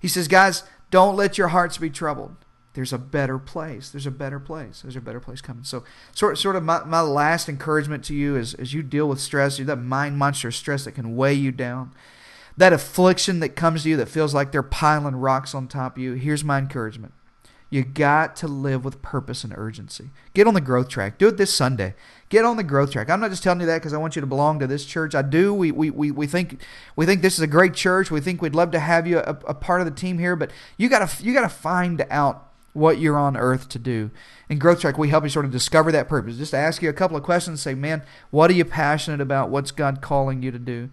He 0.01 0.09
says, 0.09 0.27
guys, 0.27 0.65
don't 0.91 1.15
let 1.15 1.39
your 1.39 1.49
hearts 1.49 1.79
be 1.79 1.89
troubled 1.89 2.35
there's 2.79 2.93
a 2.93 2.99
better 2.99 3.41
place. 3.41 3.89
There's 3.89 4.07
a 4.07 4.11
better 4.13 4.39
place. 4.39 4.83
There's 4.83 4.95
a 4.95 5.01
better 5.01 5.19
place 5.19 5.41
coming. 5.41 5.65
So, 5.65 5.83
sort 6.13 6.39
sort 6.39 6.55
of 6.55 6.63
my, 6.63 6.85
my 6.85 7.01
last 7.01 7.49
encouragement 7.49 8.05
to 8.05 8.15
you 8.15 8.37
is 8.37 8.55
as 8.55 8.73
you 8.73 8.85
deal 8.85 9.09
with 9.09 9.19
stress, 9.19 9.57
that 9.57 9.77
mind 9.79 10.17
monster 10.17 10.53
stress 10.53 10.85
that 10.85 10.93
can 10.93 11.17
weigh 11.17 11.35
you 11.35 11.51
down, 11.51 11.91
that 12.57 12.73
affliction 12.73 13.41
that 13.41 13.57
comes 13.57 13.83
to 13.83 13.89
you 13.89 13.97
that 13.97 14.09
feels 14.09 14.33
like 14.33 14.53
they're 14.53 14.63
piling 14.63 15.17
rocks 15.17 15.57
on 15.57 15.67
top 15.67 15.97
of 15.97 16.03
you. 16.05 16.13
Here's 16.13 16.45
my 16.45 16.57
encouragement. 16.57 17.15
You 17.69 17.83
got 17.83 18.37
to 18.37 18.47
live 18.47 18.85
with 18.85 19.03
purpose 19.03 19.43
and 19.43 19.53
urgency. 19.57 20.11
Get 20.33 20.47
on 20.47 20.55
the 20.55 20.61
growth 20.61 20.89
track. 20.89 21.19
Do 21.19 21.27
it 21.27 21.37
this 21.37 21.53
Sunday. 21.53 21.97
Get 22.29 22.45
on 22.45 22.59
the 22.59 22.63
growth 22.63 22.93
track. 22.93 23.11
I'm 23.11 23.19
not 23.19 23.31
just 23.31 23.43
telling 23.43 23.59
you 23.59 23.67
that 23.67 23.79
because 23.79 23.93
I 23.93 23.99
want 23.99 24.15
you 24.15 24.21
to 24.21 24.27
belong 24.27 24.61
to 24.61 24.69
this 24.69 24.87
church. 24.87 25.17
I 25.17 25.23
do. 25.23 25.53
We, 25.53 25.73
we, 25.73 25.91
we, 25.91 26.13
we 26.13 26.29
think 26.29 26.63
we 26.95 27.07
think 27.07 27.23
this 27.23 27.35
is 27.35 27.41
a 27.41 27.49
great 27.49 27.75
church. 27.75 28.13
We 28.13 28.21
think 28.21 28.41
we'd 28.41 28.55
love 28.55 28.71
to 28.71 28.79
have 28.79 29.09
you 29.09 29.19
a, 29.19 29.37
a 29.49 29.55
part 29.55 29.81
of 29.81 29.85
the 29.85 29.91
team 29.91 30.21
here. 30.21 30.37
But 30.37 30.53
you 30.77 30.89
gotta 30.89 31.11
you 31.25 31.35
gotta 31.35 31.49
find 31.49 32.07
out 32.09 32.48
what 32.73 32.99
you're 32.99 33.19
on 33.19 33.37
earth 33.37 33.69
to 33.71 33.79
do. 33.79 34.11
In 34.49 34.59
Growth 34.59 34.81
Track, 34.81 34.99
we 34.99 35.09
help 35.09 35.25
you 35.25 35.31
sort 35.31 35.45
of 35.45 35.51
discover 35.51 35.93
that 35.93 36.09
purpose. 36.09 36.37
Just 36.37 36.55
ask 36.55 36.83
you 36.83 36.89
a 36.89 36.95
couple 36.95 37.17
of 37.17 37.23
questions. 37.23 37.61
Say, 37.61 37.75
man, 37.75 38.03
what 38.31 38.51
are 38.51 38.55
you 38.55 38.65
passionate 38.65 39.21
about? 39.21 39.51
What's 39.51 39.71
God 39.71 40.01
calling 40.01 40.43
you 40.43 40.51
to 40.51 40.59
do? 40.59 40.91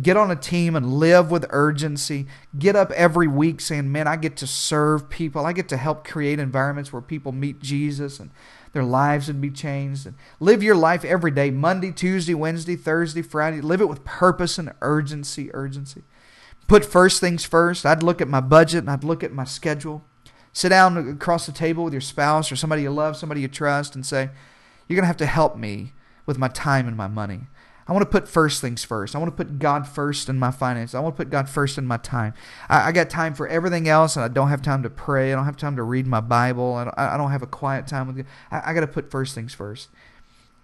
Get 0.00 0.16
on 0.16 0.30
a 0.30 0.36
team 0.36 0.76
and 0.76 0.94
live 0.94 1.30
with 1.30 1.46
urgency. 1.50 2.26
Get 2.56 2.76
up 2.76 2.90
every 2.92 3.26
week 3.26 3.60
saying, 3.60 3.90
man, 3.90 4.06
I 4.06 4.16
get 4.16 4.36
to 4.36 4.46
serve 4.46 5.10
people. 5.10 5.44
I 5.44 5.52
get 5.52 5.68
to 5.70 5.76
help 5.76 6.06
create 6.06 6.38
environments 6.38 6.92
where 6.92 7.02
people 7.02 7.32
meet 7.32 7.60
Jesus 7.60 8.20
and 8.20 8.30
their 8.72 8.84
lives 8.84 9.26
would 9.28 9.40
be 9.40 9.50
changed. 9.50 10.06
And 10.06 10.14
live 10.40 10.62
your 10.62 10.76
life 10.76 11.04
every 11.04 11.30
day 11.30 11.50
Monday, 11.50 11.90
Tuesday, 11.90 12.34
Wednesday, 12.34 12.76
Thursday, 12.76 13.22
Friday. 13.22 13.60
Live 13.60 13.80
it 13.80 13.88
with 13.88 14.04
purpose 14.04 14.58
and 14.58 14.72
urgency. 14.82 15.52
Urgency. 15.52 16.02
Put 16.68 16.84
first 16.84 17.20
things 17.20 17.44
first. 17.44 17.86
I'd 17.86 18.02
look 18.02 18.20
at 18.20 18.28
my 18.28 18.40
budget 18.40 18.80
and 18.80 18.90
I'd 18.90 19.04
look 19.04 19.24
at 19.24 19.32
my 19.32 19.44
schedule. 19.44 20.04
Sit 20.58 20.70
down 20.70 20.96
across 20.96 21.46
the 21.46 21.52
table 21.52 21.84
with 21.84 21.92
your 21.94 22.00
spouse 22.00 22.50
or 22.50 22.56
somebody 22.56 22.82
you 22.82 22.90
love, 22.90 23.16
somebody 23.16 23.42
you 23.42 23.46
trust, 23.46 23.94
and 23.94 24.04
say, 24.04 24.28
You're 24.88 24.96
going 24.96 25.04
to 25.04 25.06
have 25.06 25.16
to 25.18 25.26
help 25.26 25.56
me 25.56 25.92
with 26.26 26.36
my 26.36 26.48
time 26.48 26.88
and 26.88 26.96
my 26.96 27.06
money. 27.06 27.42
I 27.86 27.92
want 27.92 28.02
to 28.02 28.10
put 28.10 28.26
first 28.26 28.60
things 28.60 28.82
first. 28.82 29.14
I 29.14 29.20
want 29.20 29.30
to 29.30 29.36
put 29.36 29.60
God 29.60 29.86
first 29.86 30.28
in 30.28 30.36
my 30.36 30.50
finances. 30.50 30.96
I 30.96 30.98
want 30.98 31.14
to 31.14 31.22
put 31.22 31.30
God 31.30 31.48
first 31.48 31.78
in 31.78 31.86
my 31.86 31.96
time. 31.98 32.34
I, 32.68 32.88
I 32.88 32.90
got 32.92 33.08
time 33.08 33.34
for 33.34 33.46
everything 33.46 33.88
else, 33.88 34.16
and 34.16 34.24
I 34.24 34.26
don't 34.26 34.48
have 34.48 34.60
time 34.60 34.82
to 34.82 34.90
pray. 34.90 35.32
I 35.32 35.36
don't 35.36 35.44
have 35.44 35.56
time 35.56 35.76
to 35.76 35.84
read 35.84 36.08
my 36.08 36.20
Bible. 36.20 36.74
I 36.74 36.84
don't, 36.86 36.98
I 36.98 37.16
don't 37.16 37.30
have 37.30 37.42
a 37.42 37.46
quiet 37.46 37.86
time 37.86 38.08
with 38.08 38.16
God. 38.16 38.26
I, 38.50 38.72
I 38.72 38.74
got 38.74 38.80
to 38.80 38.88
put 38.88 39.12
first 39.12 39.36
things 39.36 39.54
first. 39.54 39.90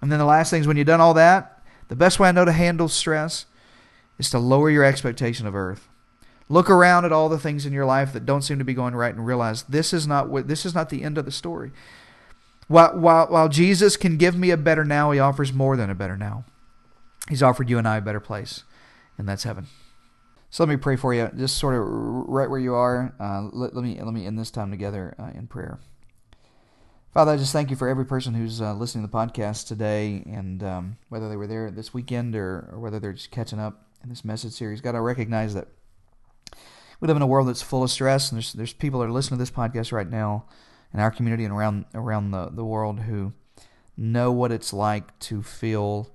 And 0.02 0.10
then 0.10 0.18
the 0.18 0.24
last 0.24 0.50
thing 0.50 0.60
is 0.60 0.66
when 0.66 0.76
you've 0.76 0.88
done 0.88 1.00
all 1.00 1.14
that, 1.14 1.62
the 1.86 1.94
best 1.94 2.18
way 2.18 2.28
I 2.28 2.32
know 2.32 2.44
to 2.44 2.50
handle 2.50 2.88
stress 2.88 3.46
is 4.18 4.28
to 4.30 4.40
lower 4.40 4.70
your 4.70 4.82
expectation 4.82 5.46
of 5.46 5.54
earth. 5.54 5.88
Look 6.54 6.70
around 6.70 7.04
at 7.04 7.10
all 7.10 7.28
the 7.28 7.36
things 7.36 7.66
in 7.66 7.72
your 7.72 7.84
life 7.84 8.12
that 8.12 8.24
don't 8.24 8.42
seem 8.42 8.60
to 8.60 8.64
be 8.64 8.74
going 8.74 8.94
right 8.94 9.12
and 9.12 9.26
realize 9.26 9.64
this 9.64 9.92
is 9.92 10.06
not 10.06 10.28
what 10.28 10.46
this 10.46 10.64
is 10.64 10.72
not 10.72 10.88
the 10.88 11.02
end 11.02 11.18
of 11.18 11.24
the 11.24 11.32
story. 11.32 11.72
While, 12.68 12.96
while, 12.96 13.26
while 13.26 13.48
Jesus 13.48 13.96
can 13.96 14.16
give 14.18 14.36
me 14.36 14.52
a 14.52 14.56
better 14.56 14.84
now, 14.84 15.10
he 15.10 15.18
offers 15.18 15.52
more 15.52 15.76
than 15.76 15.90
a 15.90 15.96
better 15.96 16.16
now. 16.16 16.44
He's 17.28 17.42
offered 17.42 17.68
you 17.68 17.76
and 17.76 17.88
I 17.88 17.96
a 17.96 18.00
better 18.00 18.20
place, 18.20 18.62
and 19.18 19.28
that's 19.28 19.42
heaven. 19.42 19.66
So 20.48 20.62
let 20.62 20.68
me 20.68 20.76
pray 20.76 20.94
for 20.94 21.12
you, 21.12 21.28
just 21.36 21.58
sort 21.58 21.74
of 21.74 21.82
right 21.88 22.48
where 22.48 22.60
you 22.60 22.74
are. 22.74 23.12
Uh, 23.18 23.48
let, 23.52 23.74
let, 23.74 23.82
me 23.82 24.00
let 24.00 24.14
me 24.14 24.24
end 24.24 24.38
this 24.38 24.52
time 24.52 24.70
together 24.70 25.16
uh, 25.18 25.36
in 25.36 25.48
prayer. 25.48 25.80
Father, 27.12 27.32
I 27.32 27.36
just 27.36 27.52
thank 27.52 27.70
you 27.70 27.76
for 27.76 27.88
every 27.88 28.06
person 28.06 28.32
who's 28.32 28.60
uh, 28.60 28.74
listening 28.74 29.04
to 29.04 29.10
the 29.10 29.18
podcast 29.18 29.66
today, 29.66 30.22
and 30.24 30.62
um, 30.62 30.98
whether 31.08 31.28
they 31.28 31.36
were 31.36 31.48
there 31.48 31.72
this 31.72 31.92
weekend 31.92 32.36
or, 32.36 32.68
or 32.70 32.78
whether 32.78 33.00
they're 33.00 33.12
just 33.12 33.32
catching 33.32 33.58
up 33.58 33.88
in 34.04 34.08
this 34.08 34.24
message 34.24 34.52
series. 34.52 34.80
God, 34.80 34.94
I 34.94 34.98
recognize 34.98 35.54
that 35.54 35.66
we 37.00 37.08
live 37.08 37.16
in 37.16 37.22
a 37.22 37.26
world 37.26 37.48
that's 37.48 37.62
full 37.62 37.82
of 37.82 37.90
stress, 37.90 38.30
and 38.30 38.36
there's 38.36 38.52
there's 38.52 38.72
people 38.72 39.00
that 39.00 39.06
are 39.06 39.12
listening 39.12 39.38
to 39.38 39.42
this 39.42 39.50
podcast 39.50 39.92
right 39.92 40.08
now 40.08 40.46
in 40.92 41.00
our 41.00 41.10
community 41.10 41.44
and 41.44 41.52
around 41.52 41.84
around 41.94 42.30
the, 42.30 42.50
the 42.50 42.64
world 42.64 43.00
who 43.00 43.32
know 43.96 44.32
what 44.32 44.52
it's 44.52 44.72
like 44.72 45.16
to 45.18 45.42
feel 45.42 46.10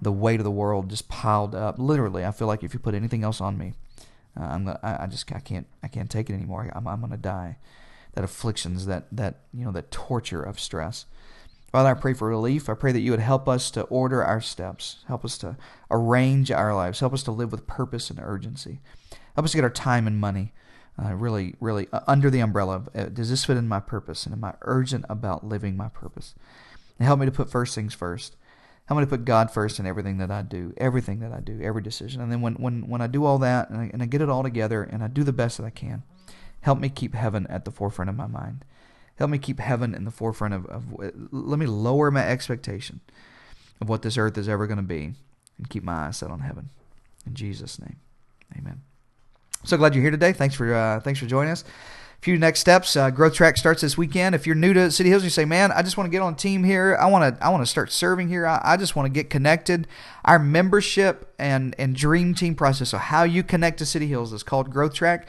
the 0.00 0.12
weight 0.12 0.40
of 0.40 0.44
the 0.44 0.50
world 0.50 0.90
just 0.90 1.08
piled 1.08 1.54
up. 1.54 1.78
Literally, 1.78 2.24
I 2.24 2.30
feel 2.30 2.48
like 2.48 2.62
if 2.62 2.74
you 2.74 2.80
put 2.80 2.94
anything 2.94 3.22
else 3.22 3.40
on 3.40 3.56
me, 3.56 3.74
uh, 4.38 4.44
I'm 4.44 4.68
I, 4.68 5.04
I 5.04 5.06
just 5.06 5.30
I 5.32 5.40
can't 5.40 5.66
I 5.82 5.88
can't 5.88 6.10
take 6.10 6.30
it 6.30 6.34
anymore. 6.34 6.70
I'm 6.74 6.86
I'm 6.86 7.00
gonna 7.00 7.16
die. 7.16 7.58
That 8.14 8.24
afflictions, 8.24 8.86
that 8.86 9.06
that 9.12 9.40
you 9.52 9.64
know 9.64 9.72
that 9.72 9.90
torture 9.90 10.42
of 10.42 10.60
stress. 10.60 11.06
Father, 11.72 11.88
I 11.88 11.94
pray 11.94 12.14
for 12.14 12.28
relief. 12.28 12.68
I 12.68 12.74
pray 12.74 12.92
that 12.92 13.00
you 13.00 13.10
would 13.10 13.18
help 13.18 13.48
us 13.48 13.68
to 13.72 13.82
order 13.82 14.22
our 14.22 14.40
steps, 14.40 14.98
help 15.08 15.24
us 15.24 15.36
to 15.38 15.56
arrange 15.90 16.52
our 16.52 16.72
lives, 16.72 17.00
help 17.00 17.12
us 17.12 17.24
to 17.24 17.32
live 17.32 17.50
with 17.50 17.66
purpose 17.66 18.10
and 18.10 18.20
urgency, 18.22 18.78
help 19.34 19.44
us 19.44 19.52
to 19.52 19.56
get 19.56 19.64
our 19.64 19.70
time 19.70 20.06
and 20.06 20.18
money 20.18 20.52
uh, 21.02 21.14
really, 21.14 21.54
really 21.60 21.88
uh, 21.92 22.00
under 22.06 22.30
the 22.30 22.40
umbrella 22.40 22.76
of 22.76 22.88
uh, 22.94 23.04
does 23.06 23.30
this 23.30 23.44
fit 23.44 23.56
in 23.56 23.68
my 23.68 23.80
purpose 23.80 24.26
and 24.26 24.34
am 24.34 24.44
I 24.44 24.54
urgent 24.62 25.04
about 25.08 25.46
living 25.46 25.76
my 25.76 25.88
purpose? 25.88 26.34
And 26.98 27.06
help 27.06 27.18
me 27.18 27.26
to 27.26 27.32
put 27.32 27.50
first 27.50 27.74
things 27.74 27.94
first. 27.94 28.36
Help 28.86 29.00
me 29.00 29.04
to 29.04 29.10
put 29.10 29.24
God 29.24 29.50
first 29.50 29.80
in 29.80 29.86
everything 29.86 30.18
that 30.18 30.30
I 30.30 30.42
do, 30.42 30.74
everything 30.76 31.20
that 31.20 31.32
I 31.32 31.40
do, 31.40 31.60
every 31.62 31.82
decision. 31.82 32.20
And 32.20 32.30
then 32.30 32.42
when, 32.42 32.54
when, 32.54 32.86
when 32.86 33.00
I 33.00 33.06
do 33.06 33.24
all 33.24 33.38
that 33.38 33.70
and 33.70 33.80
I, 33.80 33.90
and 33.92 34.02
I 34.02 34.06
get 34.06 34.20
it 34.20 34.28
all 34.28 34.42
together 34.42 34.82
and 34.82 35.02
I 35.02 35.08
do 35.08 35.24
the 35.24 35.32
best 35.32 35.56
that 35.56 35.64
I 35.64 35.70
can, 35.70 36.02
help 36.60 36.78
me 36.78 36.88
keep 36.88 37.14
heaven 37.14 37.46
at 37.48 37.64
the 37.64 37.70
forefront 37.70 38.10
of 38.10 38.16
my 38.16 38.26
mind. 38.26 38.64
Help 39.16 39.30
me 39.30 39.38
keep 39.38 39.58
heaven 39.58 39.94
in 39.94 40.04
the 40.04 40.10
forefront 40.10 40.54
of, 40.54 40.66
of 40.66 40.84
let 41.32 41.58
me 41.58 41.66
lower 41.66 42.10
my 42.10 42.26
expectation 42.26 43.00
of 43.80 43.88
what 43.88 44.02
this 44.02 44.18
earth 44.18 44.36
is 44.36 44.48
ever 44.48 44.66
going 44.66 44.76
to 44.76 44.82
be 44.82 45.14
and 45.56 45.70
keep 45.70 45.82
my 45.82 46.06
eyes 46.06 46.18
set 46.18 46.30
on 46.30 46.40
heaven. 46.40 46.70
In 47.26 47.34
Jesus' 47.34 47.80
name, 47.80 47.96
amen. 48.56 48.82
So 49.66 49.78
glad 49.78 49.94
you're 49.94 50.02
here 50.02 50.10
today. 50.10 50.34
Thanks 50.34 50.54
for 50.54 50.74
uh, 50.74 51.00
thanks 51.00 51.18
for 51.18 51.24
joining 51.24 51.50
us. 51.50 51.62
A 51.62 52.20
few 52.20 52.36
next 52.36 52.60
steps. 52.60 52.96
Uh, 52.96 53.08
Growth 53.08 53.32
Track 53.32 53.56
starts 53.56 53.80
this 53.80 53.96
weekend. 53.96 54.34
If 54.34 54.46
you're 54.46 54.54
new 54.54 54.74
to 54.74 54.90
City 54.90 55.08
Hills, 55.08 55.24
you 55.24 55.30
say, 55.30 55.46
"Man, 55.46 55.72
I 55.72 55.80
just 55.80 55.96
want 55.96 56.06
to 56.06 56.10
get 56.10 56.20
on 56.20 56.34
team 56.34 56.64
here. 56.64 56.98
I 57.00 57.06
want 57.06 57.34
to 57.38 57.44
I 57.44 57.48
want 57.48 57.62
to 57.62 57.66
start 57.66 57.90
serving 57.90 58.28
here. 58.28 58.46
I, 58.46 58.60
I 58.62 58.76
just 58.76 58.94
want 58.94 59.06
to 59.06 59.10
get 59.10 59.30
connected." 59.30 59.88
Our 60.26 60.38
membership 60.38 61.34
and 61.38 61.74
and 61.78 61.96
dream 61.96 62.34
team 62.34 62.54
process. 62.54 62.90
So 62.90 62.98
how 62.98 63.22
you 63.22 63.42
connect 63.42 63.78
to 63.78 63.86
City 63.86 64.06
Hills 64.06 64.34
is 64.34 64.42
called 64.42 64.70
Growth 64.70 64.92
Track. 64.92 65.26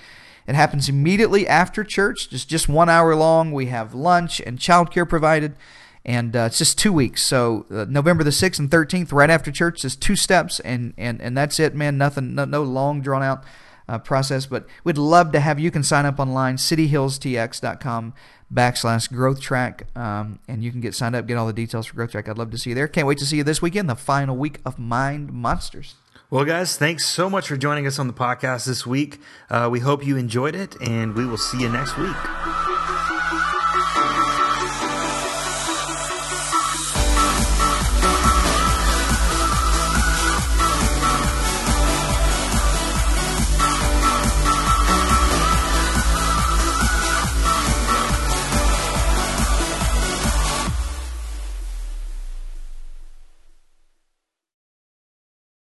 It 0.47 0.55
happens 0.55 0.89
immediately 0.89 1.47
after 1.47 1.85
church, 1.85 2.29
just 2.29 2.49
just 2.49 2.67
one 2.67 2.89
hour 2.89 3.15
long. 3.15 3.53
We 3.53 3.67
have 3.67 3.93
lunch 3.93 4.41
and 4.41 4.59
childcare 4.59 5.07
provided, 5.07 5.55
and 6.03 6.35
uh, 6.35 6.47
it's 6.47 6.57
just 6.57 6.77
two 6.77 6.91
weeks. 6.91 7.23
So 7.23 7.65
uh, 7.71 7.85
November 7.87 8.25
the 8.25 8.33
sixth 8.33 8.59
and 8.59 8.69
thirteenth, 8.69 9.13
right 9.13 9.29
after 9.29 9.49
church, 9.49 9.83
just 9.83 10.01
two 10.01 10.17
steps, 10.17 10.59
and 10.59 10.93
and 10.97 11.21
and 11.21 11.37
that's 11.37 11.57
it, 11.57 11.73
man. 11.73 11.97
Nothing, 11.97 12.35
no, 12.35 12.43
no 12.43 12.63
long 12.63 12.99
drawn 12.99 13.23
out 13.23 13.45
uh, 13.87 13.99
process. 13.99 14.45
But 14.45 14.65
we'd 14.83 14.97
love 14.97 15.31
to 15.33 15.39
have 15.39 15.59
you 15.59 15.71
can 15.71 15.83
sign 15.83 16.05
up 16.05 16.19
online, 16.19 16.57
cityhillstx.com 16.57 18.13
backslash 18.53 19.11
growth 19.11 19.41
track, 19.41 19.87
um, 19.95 20.39
and 20.47 20.63
you 20.63 20.71
can 20.71 20.81
get 20.81 20.93
signed 20.93 21.15
up, 21.15 21.25
get 21.27 21.37
all 21.37 21.47
the 21.47 21.53
details 21.53 21.87
for 21.87 21.95
growth 21.95 22.11
track. 22.11 22.29
I'd 22.29 22.37
love 22.37 22.51
to 22.51 22.57
see 22.57 22.71
you 22.71 22.75
there. 22.75 22.87
Can't 22.87 23.07
wait 23.07 23.17
to 23.19 23.25
see 23.25 23.37
you 23.37 23.43
this 23.43 23.61
weekend, 23.61 23.89
the 23.89 23.95
final 23.95 24.35
week 24.35 24.59
of 24.65 24.77
Mind 24.77 25.31
Monsters. 25.33 25.95
Well, 26.29 26.43
guys, 26.43 26.77
thanks 26.77 27.05
so 27.05 27.29
much 27.29 27.47
for 27.47 27.55
joining 27.55 27.85
us 27.85 27.99
on 27.99 28.07
the 28.07 28.13
podcast 28.13 28.65
this 28.65 28.85
week. 28.85 29.19
Uh, 29.49 29.69
we 29.71 29.79
hope 29.79 30.05
you 30.05 30.17
enjoyed 30.17 30.55
it, 30.55 30.75
and 30.81 31.15
we 31.15 31.25
will 31.25 31.37
see 31.37 31.59
you 31.61 31.69
next 31.69 31.97
week. 31.97 32.74